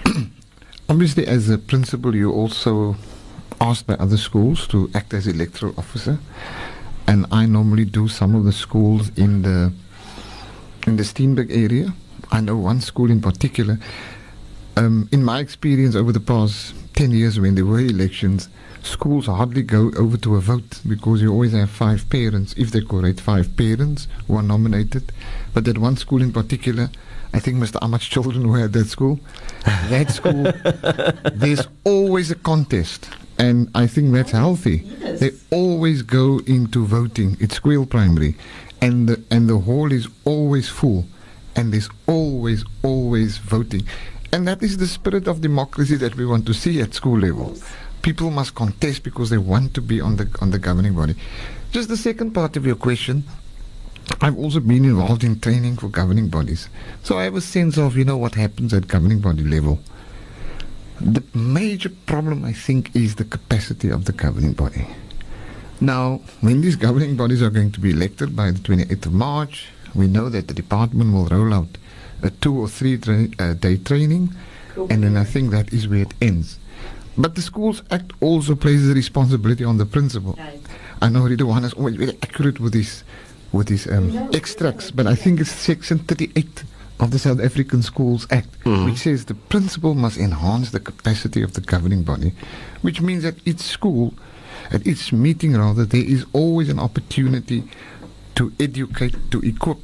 Obviously, 0.90 1.26
as 1.26 1.50
a 1.50 1.58
principal, 1.58 2.16
you're 2.16 2.34
also 2.34 2.96
asked 3.60 3.88
by 3.88 3.96
other 3.96 4.18
schools 4.18 4.68
to 4.68 4.90
act 4.94 5.14
as 5.14 5.28
electoral 5.28 5.74
officer, 5.78 6.20
and 7.10 7.26
I 7.32 7.48
normally 7.48 7.86
do 7.86 8.08
some 8.08 8.36
of 8.36 8.44
the 8.46 8.52
schools 8.52 9.10
in 9.18 9.42
the 9.42 9.74
in 10.86 10.96
the 10.98 11.04
Steenberg 11.04 11.50
area. 11.50 11.92
I 12.32 12.40
know 12.40 12.56
one 12.56 12.82
school 12.82 13.10
in 13.10 13.20
particular. 13.20 13.80
Um, 14.78 15.10
in 15.12 15.24
my 15.24 15.40
experience 15.40 15.96
over 15.96 16.12
the 16.12 16.20
past 16.20 16.76
ten 16.94 17.10
years, 17.10 17.40
when 17.40 17.56
there 17.56 17.66
were 17.66 17.80
elections, 17.80 18.48
schools 18.84 19.26
hardly 19.26 19.64
go 19.64 19.92
over 19.98 20.18
to 20.18 20.36
a 20.36 20.40
vote 20.40 20.82
because 20.88 21.24
you 21.24 21.32
always 21.32 21.54
have 21.54 21.72
five 21.72 22.08
parents, 22.12 22.54
if 22.56 22.70
they're 22.70 22.90
correct, 22.94 23.20
five 23.22 23.58
parents 23.58 24.08
who 24.28 24.36
are 24.38 24.44
nominated. 24.44 25.12
But 25.56 25.68
at 25.68 25.80
one 25.80 25.98
school 25.98 26.22
in 26.22 26.32
particular, 26.32 26.92
I 27.34 27.40
think 27.40 27.58
Mr. 27.58 27.80
Ahmad's 27.82 28.06
children 28.06 28.48
were 28.48 28.66
at 28.66 28.74
that 28.74 28.86
school. 28.86 29.20
That 29.66 30.12
school, 30.12 30.44
there's 31.34 31.68
always 31.84 32.30
a 32.30 32.36
contest. 32.36 33.10
And 33.40 33.72
I 33.74 33.88
think 33.88 34.14
that's 34.14 34.32
healthy. 34.32 34.84
Yes. 35.00 35.20
They 35.22 35.32
always 35.50 36.02
go 36.02 36.40
into 36.46 36.86
voting. 36.86 37.38
It's 37.40 37.56
Squeal 37.56 37.86
Primary. 37.86 38.36
And 38.82 39.10
the, 39.10 39.24
and 39.32 39.50
the 39.50 39.58
hall 39.58 39.92
is 39.92 40.08
always 40.26 40.68
full. 40.70 41.06
And 41.56 41.74
there's 41.74 41.90
always, 42.06 42.66
always 42.84 43.38
voting. 43.38 43.88
And 44.32 44.48
that 44.48 44.62
is 44.62 44.78
the 44.78 44.88
spirit 44.88 45.28
of 45.28 45.42
democracy 45.42 45.96
that 45.96 46.16
we 46.16 46.26
want 46.26 46.46
to 46.48 46.54
see 46.54 46.82
at 46.82 46.94
school 46.94 47.18
level. 47.18 47.58
People 48.02 48.30
must 48.30 48.56
contest 48.56 49.04
because 49.04 49.30
they 49.30 49.38
want 49.38 49.74
to 49.74 49.82
be 49.82 50.00
on 50.00 50.18
the 50.18 50.30
on 50.42 50.52
the 50.52 50.60
governing 50.60 50.96
body. 50.96 51.16
Just 51.72 51.90
the 51.90 51.98
second 51.98 52.32
part 52.32 52.56
of 52.56 52.66
your 52.66 52.76
question, 52.76 53.24
I've 54.22 54.38
also 54.38 54.60
been 54.60 54.86
involved 54.86 55.24
in 55.24 55.40
training 55.40 55.78
for 55.78 55.90
governing 55.90 56.30
bodies. 56.30 56.70
So 57.04 57.18
I 57.18 57.24
have 57.24 57.36
a 57.36 57.42
sense 57.42 57.78
of, 57.78 57.98
you 57.98 58.06
know, 58.06 58.18
what 58.18 58.36
happens 58.36 58.74
at 58.74 58.88
governing 58.88 59.20
body 59.20 59.44
level. 59.44 59.80
The 61.02 61.24
major 61.34 61.90
problem, 62.06 62.44
I 62.44 62.52
think, 62.54 62.94
is 62.96 63.16
the 63.16 63.24
capacity 63.24 63.90
of 63.90 64.06
the 64.06 64.12
governing 64.12 64.54
body. 64.54 64.88
Now, 65.82 66.20
when 66.42 66.60
these 66.62 66.76
governing 66.76 67.16
bodies 67.16 67.42
are 67.42 67.50
going 67.50 67.72
to 67.72 67.80
be 67.80 67.92
elected 67.92 68.36
by 68.36 68.52
the 68.52 68.60
28th 68.60 69.06
of 69.06 69.14
March, 69.14 69.68
we 69.96 70.08
know 70.08 70.28
that 70.30 70.48
the 70.50 70.54
department 70.54 71.14
will 71.14 71.26
roll 71.28 71.54
out 71.54 71.78
a 72.22 72.30
two 72.30 72.60
or 72.60 72.68
three 72.68 72.98
tra- 72.98 73.30
uh, 73.40 73.54
day 73.54 73.78
training, 73.78 74.34
and 74.90 75.04
then 75.04 75.16
I 75.16 75.24
think 75.24 75.52
that 75.52 75.72
is 75.72 75.88
where 75.88 76.02
it 76.02 76.14
ends. 76.22 76.60
But 77.18 77.36
the 77.36 77.42
Schools 77.42 77.82
Act 77.92 78.12
also 78.20 78.56
places 78.56 78.90
the 78.90 78.94
responsibility 78.94 79.64
on 79.64 79.78
the 79.78 79.86
principal. 79.86 80.38
I 81.02 81.08
know 81.10 81.22
Ridwan 81.22 81.64
is 81.64 81.74
always 81.74 81.96
very 81.96 82.18
accurate 82.22 82.60
with 82.60 82.74
his 82.74 83.04
with 83.52 83.70
his 83.70 83.88
um, 83.88 84.30
extracts, 84.34 84.92
but 84.92 85.08
I 85.08 85.16
think 85.16 85.40
it's 85.40 85.50
Section 85.52 86.00
38 86.00 86.64
of 87.00 87.12
the 87.12 87.20
South 87.20 87.40
African 87.40 87.82
Schools 87.82 88.28
Act, 88.30 88.50
which 88.86 88.98
says 88.98 89.26
the 89.26 89.34
principal 89.34 89.94
must 89.96 90.18
enhance 90.18 90.72
the 90.72 90.80
capacity 90.80 91.42
of 91.42 91.54
the 91.54 91.62
governing 91.62 92.04
body, 92.04 92.34
which 92.82 93.02
means 93.02 93.24
that 93.24 93.36
each 93.48 93.60
school, 93.62 94.14
at 94.72 94.86
each 94.86 95.14
meeting 95.14 95.56
rather, 95.56 95.86
there 95.86 96.04
is 96.04 96.26
always 96.34 96.70
an 96.70 96.80
opportunity 96.80 97.64
to 98.36 98.52
educate, 98.60 99.16
to 99.32 99.40
equip. 99.42 99.78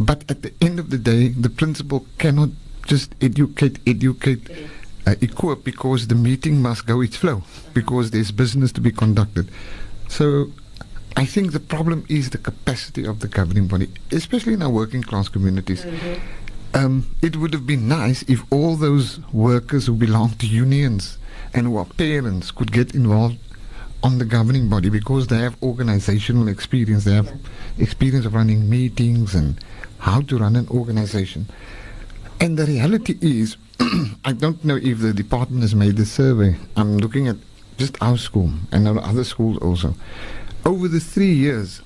But 0.00 0.24
at 0.28 0.42
the 0.42 0.52
end 0.60 0.78
of 0.78 0.90
the 0.90 0.98
day, 0.98 1.28
the 1.28 1.50
principal 1.50 2.06
cannot 2.18 2.50
just 2.86 3.14
educate, 3.20 3.78
educate, 3.86 4.50
uh, 5.06 5.14
equip 5.20 5.62
because 5.64 6.08
the 6.08 6.14
meeting 6.16 6.60
must 6.60 6.86
go 6.86 7.00
its 7.00 7.16
flow, 7.16 7.42
because 7.72 8.10
there's 8.10 8.32
business 8.32 8.72
to 8.72 8.80
be 8.80 8.90
conducted. 8.90 9.48
So 10.08 10.50
I 11.16 11.24
think 11.26 11.52
the 11.52 11.60
problem 11.60 12.04
is 12.08 12.30
the 12.30 12.38
capacity 12.38 13.04
of 13.04 13.20
the 13.20 13.28
governing 13.28 13.66
body, 13.68 13.88
especially 14.10 14.54
in 14.54 14.62
our 14.62 14.70
working 14.70 15.02
class 15.02 15.28
communities. 15.28 15.84
Um, 16.74 17.14
it 17.20 17.36
would 17.36 17.52
have 17.52 17.66
been 17.66 17.86
nice 17.86 18.22
if 18.28 18.40
all 18.50 18.76
those 18.76 19.20
workers 19.32 19.86
who 19.86 19.94
belong 19.94 20.30
to 20.38 20.46
unions 20.46 21.18
and 21.52 21.66
who 21.66 21.76
are 21.76 21.84
parents 21.84 22.50
could 22.50 22.72
get 22.72 22.94
involved 22.94 23.36
on 24.02 24.18
the 24.18 24.24
governing 24.24 24.68
body 24.68 24.88
because 24.88 25.26
they 25.26 25.38
have 25.38 25.54
organizational 25.62 26.48
experience. 26.48 27.04
They 27.04 27.14
have 27.14 27.30
experience 27.78 28.24
of 28.24 28.34
running 28.34 28.68
meetings 28.68 29.34
and 29.34 29.62
how 29.98 30.22
to 30.22 30.38
run 30.38 30.56
an 30.56 30.66
organization. 30.68 31.46
And 32.40 32.58
the 32.58 32.64
reality 32.66 33.18
is, 33.20 33.56
I 34.24 34.32
don't 34.32 34.64
know 34.64 34.76
if 34.76 34.98
the 35.00 35.12
department 35.12 35.62
has 35.62 35.74
made 35.74 35.96
the 35.96 36.06
survey. 36.06 36.56
I'm 36.76 36.96
looking 36.98 37.28
at 37.28 37.36
just 37.82 38.00
our 38.00 38.16
school 38.16 38.52
and 38.70 38.86
our 38.86 39.00
other 39.00 39.24
schools 39.24 39.58
also. 39.58 39.96
Over 40.64 40.86
the 40.86 41.00
three 41.00 41.32
years, 41.32 41.82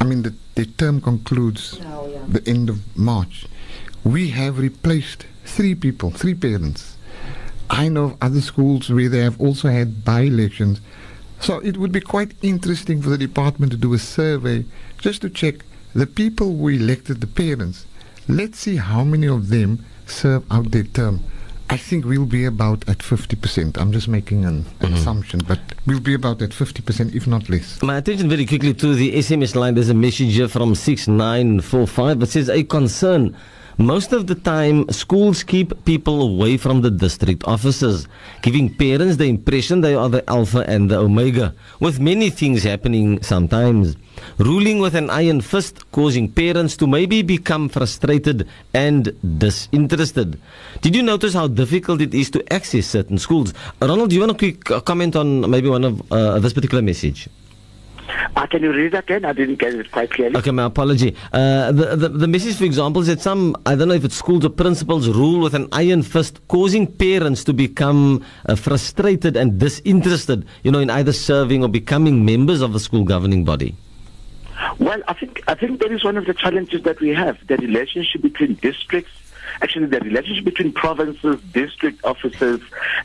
I 0.00 0.04
mean, 0.04 0.22
the, 0.22 0.32
the 0.54 0.66
term 0.66 1.00
concludes 1.00 1.80
oh, 1.82 2.24
the 2.28 2.42
end 2.48 2.70
of 2.70 2.78
March. 2.96 3.46
We 4.04 4.30
have 4.30 4.58
replaced 4.58 5.26
three 5.44 5.74
people, 5.74 6.12
three 6.12 6.34
parents. 6.34 6.96
I 7.68 7.88
know 7.88 8.04
of 8.04 8.16
other 8.20 8.40
schools 8.40 8.90
where 8.90 9.08
they 9.08 9.24
have 9.28 9.40
also 9.40 9.68
had 9.68 10.04
by 10.04 10.20
elections. 10.20 10.80
So 11.40 11.58
it 11.58 11.76
would 11.76 11.90
be 11.90 12.00
quite 12.00 12.34
interesting 12.42 13.02
for 13.02 13.10
the 13.10 13.18
department 13.18 13.72
to 13.72 13.78
do 13.78 13.92
a 13.92 13.98
survey 13.98 14.64
just 14.98 15.20
to 15.22 15.30
check 15.30 15.64
the 15.94 16.06
people 16.06 16.56
who 16.56 16.68
elected 16.68 17.20
the 17.20 17.26
parents. 17.26 17.86
Let's 18.28 18.60
see 18.60 18.76
how 18.76 19.02
many 19.02 19.26
of 19.26 19.48
them 19.48 19.84
serve 20.06 20.44
out 20.48 20.70
their 20.70 20.84
term. 20.84 21.24
I 21.70 21.76
think 21.76 22.04
we'll 22.04 22.26
be 22.26 22.44
about 22.44 22.88
at 22.88 22.98
50%. 22.98 23.78
I'm 23.78 23.90
just 23.90 24.06
making 24.06 24.44
an 24.44 24.64
mm-hmm. 24.64 24.94
assumption, 24.94 25.40
but 25.48 25.60
we'll 25.86 26.00
be 26.00 26.14
about 26.14 26.42
at 26.42 26.50
50%, 26.50 27.14
if 27.14 27.26
not 27.26 27.48
less. 27.48 27.82
My 27.82 27.96
attention 27.96 28.28
very 28.28 28.46
quickly 28.46 28.74
to 28.74 28.94
the 28.94 29.14
SMS 29.14 29.54
line. 29.54 29.74
There's 29.74 29.88
a 29.88 29.94
message 29.94 30.34
here 30.34 30.48
from 30.48 30.74
6945 30.74 32.20
that 32.20 32.26
says, 32.26 32.50
A 32.50 32.62
concern. 32.64 33.36
Most 33.76 34.12
of 34.12 34.28
the 34.28 34.36
time, 34.36 34.88
schools 34.90 35.42
keep 35.42 35.84
people 35.84 36.22
away 36.22 36.56
from 36.58 36.82
the 36.82 36.92
district 36.92 37.42
offices, 37.48 38.06
giving 38.42 38.72
parents 38.72 39.16
the 39.16 39.24
impression 39.24 39.80
they 39.80 39.94
are 39.94 40.08
the 40.08 40.28
alpha 40.30 40.64
and 40.68 40.88
the 40.88 40.98
omega, 40.98 41.54
with 41.80 41.98
many 41.98 42.30
things 42.30 42.62
happening 42.62 43.20
sometimes. 43.20 43.96
Ruling 44.38 44.78
with 44.78 44.94
an 44.94 45.10
iron 45.10 45.40
fist, 45.40 45.90
causing 45.92 46.30
parents 46.30 46.76
to 46.78 46.86
maybe 46.86 47.22
become 47.22 47.68
frustrated 47.68 48.48
and 48.72 49.12
disinterested. 49.38 50.40
Did 50.80 50.96
you 50.96 51.02
notice 51.02 51.34
how 51.34 51.48
difficult 51.48 52.00
it 52.00 52.14
is 52.14 52.30
to 52.30 52.52
access 52.52 52.86
certain 52.86 53.18
schools? 53.18 53.54
Ronald, 53.80 54.10
do 54.10 54.16
you 54.16 54.20
want 54.20 54.32
a 54.32 54.38
quick 54.38 54.70
uh, 54.70 54.80
comment 54.80 55.16
on 55.16 55.48
maybe 55.50 55.68
one 55.68 55.84
of 55.84 56.12
uh, 56.12 56.38
this 56.38 56.52
particular 56.52 56.82
message? 56.82 57.28
Uh, 58.36 58.46
can 58.46 58.62
you 58.62 58.72
read 58.72 58.92
that 58.92 59.04
again? 59.04 59.24
I 59.24 59.32
didn't 59.32 59.56
get 59.56 59.74
it 59.74 59.90
quite 59.90 60.10
clearly. 60.10 60.36
Okay, 60.36 60.50
my 60.50 60.64
apology. 60.64 61.16
Uh, 61.32 61.72
the, 61.72 61.96
the 61.96 62.08
the 62.08 62.28
message, 62.28 62.56
for 62.56 62.64
example, 62.64 63.00
is 63.00 63.08
that 63.08 63.20
some 63.20 63.56
I 63.64 63.74
don't 63.74 63.88
know 63.88 63.94
if 63.94 64.04
it's 64.04 64.16
schools 64.16 64.44
or 64.44 64.50
principals 64.50 65.08
rule 65.08 65.40
with 65.40 65.54
an 65.54 65.68
iron 65.72 66.02
fist, 66.02 66.40
causing 66.48 66.86
parents 66.86 67.44
to 67.44 67.52
become 67.52 68.24
uh, 68.46 68.56
frustrated 68.56 69.36
and 69.36 69.58
disinterested, 69.58 70.46
you 70.62 70.70
know, 70.70 70.80
in 70.80 70.90
either 70.90 71.12
serving 71.12 71.62
or 71.62 71.68
becoming 71.68 72.24
members 72.24 72.60
of 72.60 72.72
the 72.72 72.80
school 72.80 73.04
governing 73.04 73.44
body. 73.44 73.74
Well, 74.78 75.02
I 75.06 75.14
think 75.14 75.42
I 75.46 75.54
think 75.54 75.80
that 75.80 75.92
is 75.92 76.04
one 76.04 76.16
of 76.16 76.26
the 76.26 76.34
challenges 76.34 76.82
that 76.82 77.00
we 77.00 77.10
have: 77.10 77.44
the 77.46 77.56
relationship 77.56 78.22
between 78.22 78.54
districts, 78.54 79.12
actually 79.62 79.86
the 79.86 80.00
relationship 80.00 80.44
between 80.44 80.72
provinces, 80.72 81.40
district 81.52 82.04
officers, 82.04 82.60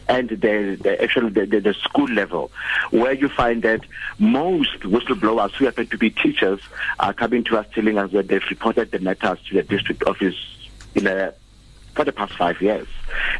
and 0.08 0.30
the, 0.30 0.78
the 0.82 1.02
actually 1.02 1.30
the, 1.30 1.46
the, 1.46 1.60
the 1.60 1.74
school 1.74 2.08
level, 2.08 2.52
where 2.92 3.14
you 3.14 3.30
find 3.30 3.64
that 3.64 3.82
most 4.18 4.80
whistleblowers 4.82 5.52
who 5.56 5.66
happen 5.66 5.88
to 5.88 5.98
be 5.98 6.10
teachers 6.10 6.60
are 7.00 7.14
coming 7.14 7.44
to 7.46 7.58
us 7.58 7.66
telling 7.74 7.98
us 7.98 8.12
that 8.12 8.28
they've 8.28 8.50
reported 8.50 8.92
the 8.92 9.00
matters 9.00 9.40
to 9.48 9.56
the 9.56 9.64
district 9.64 10.04
office 10.04 10.36
in 10.96 11.08
a 11.08 11.34
for 11.94 12.06
the 12.06 12.12
past 12.12 12.34
five 12.34 12.62
years. 12.62 12.88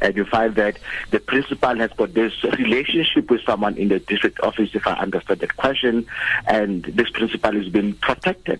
And 0.02 0.16
you 0.16 0.26
find 0.26 0.56
that 0.56 0.80
the 1.12 1.20
principal 1.20 1.76
has 1.78 1.92
got 1.92 2.14
this 2.14 2.44
relationship 2.44 3.30
with 3.30 3.42
someone 3.42 3.78
in 3.78 3.90
the 3.90 4.00
district 4.00 4.40
office, 4.42 4.72
if 4.74 4.88
I 4.88 4.94
understand 4.94 5.40
that 5.40 5.56
question, 5.58 6.06
and 6.48 6.84
this 6.84 7.10
principal 7.10 7.56
is 7.56 7.70
being 7.70 7.94
protected. 7.94 8.60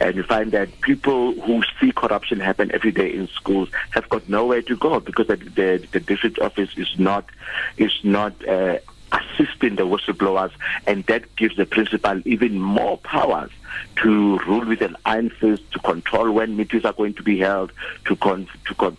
And 0.00 0.16
you 0.16 0.22
find 0.22 0.52
that 0.52 0.80
people 0.80 1.32
who 1.32 1.62
see 1.80 1.92
corruption 1.92 2.40
happen 2.40 2.70
every 2.72 2.92
day 2.92 3.12
in 3.12 3.28
schools 3.28 3.70
have 3.90 4.08
got 4.08 4.28
nowhere 4.28 4.62
to 4.62 4.76
go 4.76 5.00
because 5.00 5.28
the, 5.28 5.36
the, 5.36 5.86
the 5.92 6.00
district 6.00 6.38
office 6.38 6.70
is 6.76 6.98
not 6.98 7.24
is 7.76 7.92
not 8.04 8.46
uh, 8.48 8.78
assisting 9.12 9.76
the 9.76 9.86
whistleblowers, 9.86 10.52
and 10.86 11.04
that 11.06 11.34
gives 11.36 11.56
the 11.56 11.66
principal 11.66 12.20
even 12.24 12.60
more 12.60 12.98
powers 12.98 13.50
to 13.96 14.38
rule 14.40 14.64
with 14.66 14.82
an 14.82 14.96
iron 15.04 15.30
fist, 15.30 15.62
to 15.72 15.78
control 15.80 16.30
when 16.30 16.56
meetings 16.56 16.84
are 16.84 16.92
going 16.92 17.14
to 17.14 17.22
be 17.22 17.38
held, 17.38 17.72
to 18.04 18.16
con- 18.16 18.48
to 18.66 18.74
con- 18.74 18.96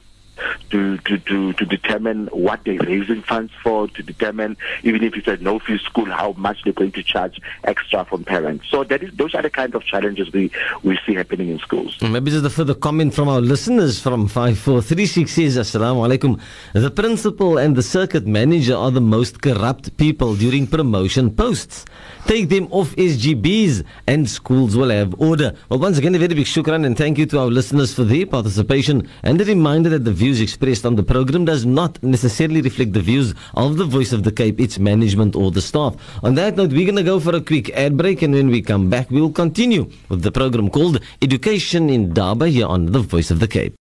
to, 0.72 0.98
to, 1.00 1.18
to, 1.18 1.54
to 1.54 1.66
determine 1.66 2.28
what 2.28 2.62
they're 2.66 2.80
raising 2.80 3.22
funds 3.22 3.52
for, 3.64 3.88
to 3.90 4.04
determine, 4.04 4.58
even 4.84 5.04
if 5.04 5.16
it's 5.16 5.28
a 5.28 5.38
no 5.38 5.60
fee 5.60 5.78
school, 5.80 6.06
how 6.06 6.34
much 6.34 6.64
they're 6.64 6.74
going 6.74 6.92
to 6.94 7.04
charge 7.04 7.40
extra 7.64 8.06
from 8.06 8.24
parents. 8.24 8.66
So 8.70 8.84
that 8.86 9.04
is, 9.04 9.14
those 9.16 9.36
are 9.36 9.42
the 9.42 9.50
kind 9.50 9.76
of 9.76 9.84
challenges 9.84 10.32
we, 10.32 10.52
we 10.84 11.00
see 11.06 11.14
happening 11.14 11.50
in 11.50 11.60
schools. 11.60 11.98
Hmm, 12.00 12.12
maybe 12.14 12.32
just 12.32 12.46
a 12.46 12.50
further 12.50 12.76
comment 12.76 13.14
from 13.14 13.28
our 13.28 13.42
listeners 13.42 14.00
from 14.00 14.28
5436 14.28 15.32
says, 15.32 15.58
Assalamu 15.58 16.08
alaikum. 16.08 16.40
The 16.74 16.92
principal 16.92 17.58
and 17.58 17.76
the 17.76 17.84
circuit 17.84 18.26
manager 18.28 18.76
are 18.76 18.92
the 18.92 19.02
most 19.02 19.42
corrupt 19.42 19.98
people 19.98 20.36
during 20.36 20.68
promotion 20.68 21.32
posts. 21.32 21.86
Take 22.26 22.50
them 22.50 22.68
off 22.72 22.96
SGBs 22.96 23.84
and 24.08 24.30
schools 24.30 24.76
will 24.78 24.90
have 24.90 25.20
order. 25.20 25.54
Well, 25.70 25.80
once 25.80 25.98
again, 25.98 26.16
a 26.16 26.20
very 26.20 26.34
big 26.34 26.46
shukran 26.46 26.86
and 26.86 26.98
thank 26.98 27.18
you 27.18 27.26
to 27.28 27.40
our 27.40 27.48
listeners 27.48 27.94
for 27.94 28.04
their 28.04 28.26
participation 28.26 29.10
and 29.24 29.42
a 29.42 29.46
reminder 29.46 29.90
that 29.90 30.06
the 30.06 30.14
views 30.14 30.40
expressed 30.40 30.86
on 30.86 30.96
the 30.96 31.04
program 31.04 31.46
does 31.46 31.66
not 31.66 32.02
necessarily 32.04 32.62
reflect 32.62 32.94
the 32.94 33.02
views 33.02 33.34
of 33.56 33.78
the 33.78 33.86
Voice 33.86 34.14
of 34.14 34.24
the 34.24 34.32
Cape, 34.32 34.60
its 34.60 34.80
management 34.80 35.36
or 35.36 35.52
the 35.52 35.62
staff. 35.62 35.96
On 36.24 36.36
that 36.36 36.56
note, 36.56 36.72
we're 36.72 36.86
going 36.86 36.96
to 36.96 37.04
go 37.04 37.20
for 37.20 37.36
a 37.36 37.42
quick 37.42 37.70
ad 37.72 37.98
break 37.98 38.22
and 38.22 38.34
when 38.34 38.50
we 38.50 38.62
come 38.62 38.90
back, 38.90 39.10
we'll 39.12 39.32
continue 39.32 39.90
with 40.10 40.22
the 40.22 40.32
program 40.32 40.70
called 40.70 41.00
Education 41.22 41.90
Indaba 41.90 42.48
here 42.48 42.68
on 42.68 42.88
the 42.88 43.00
Voice 43.00 43.32
of 43.32 43.40
the 43.40 43.48
Cape. 43.48 43.76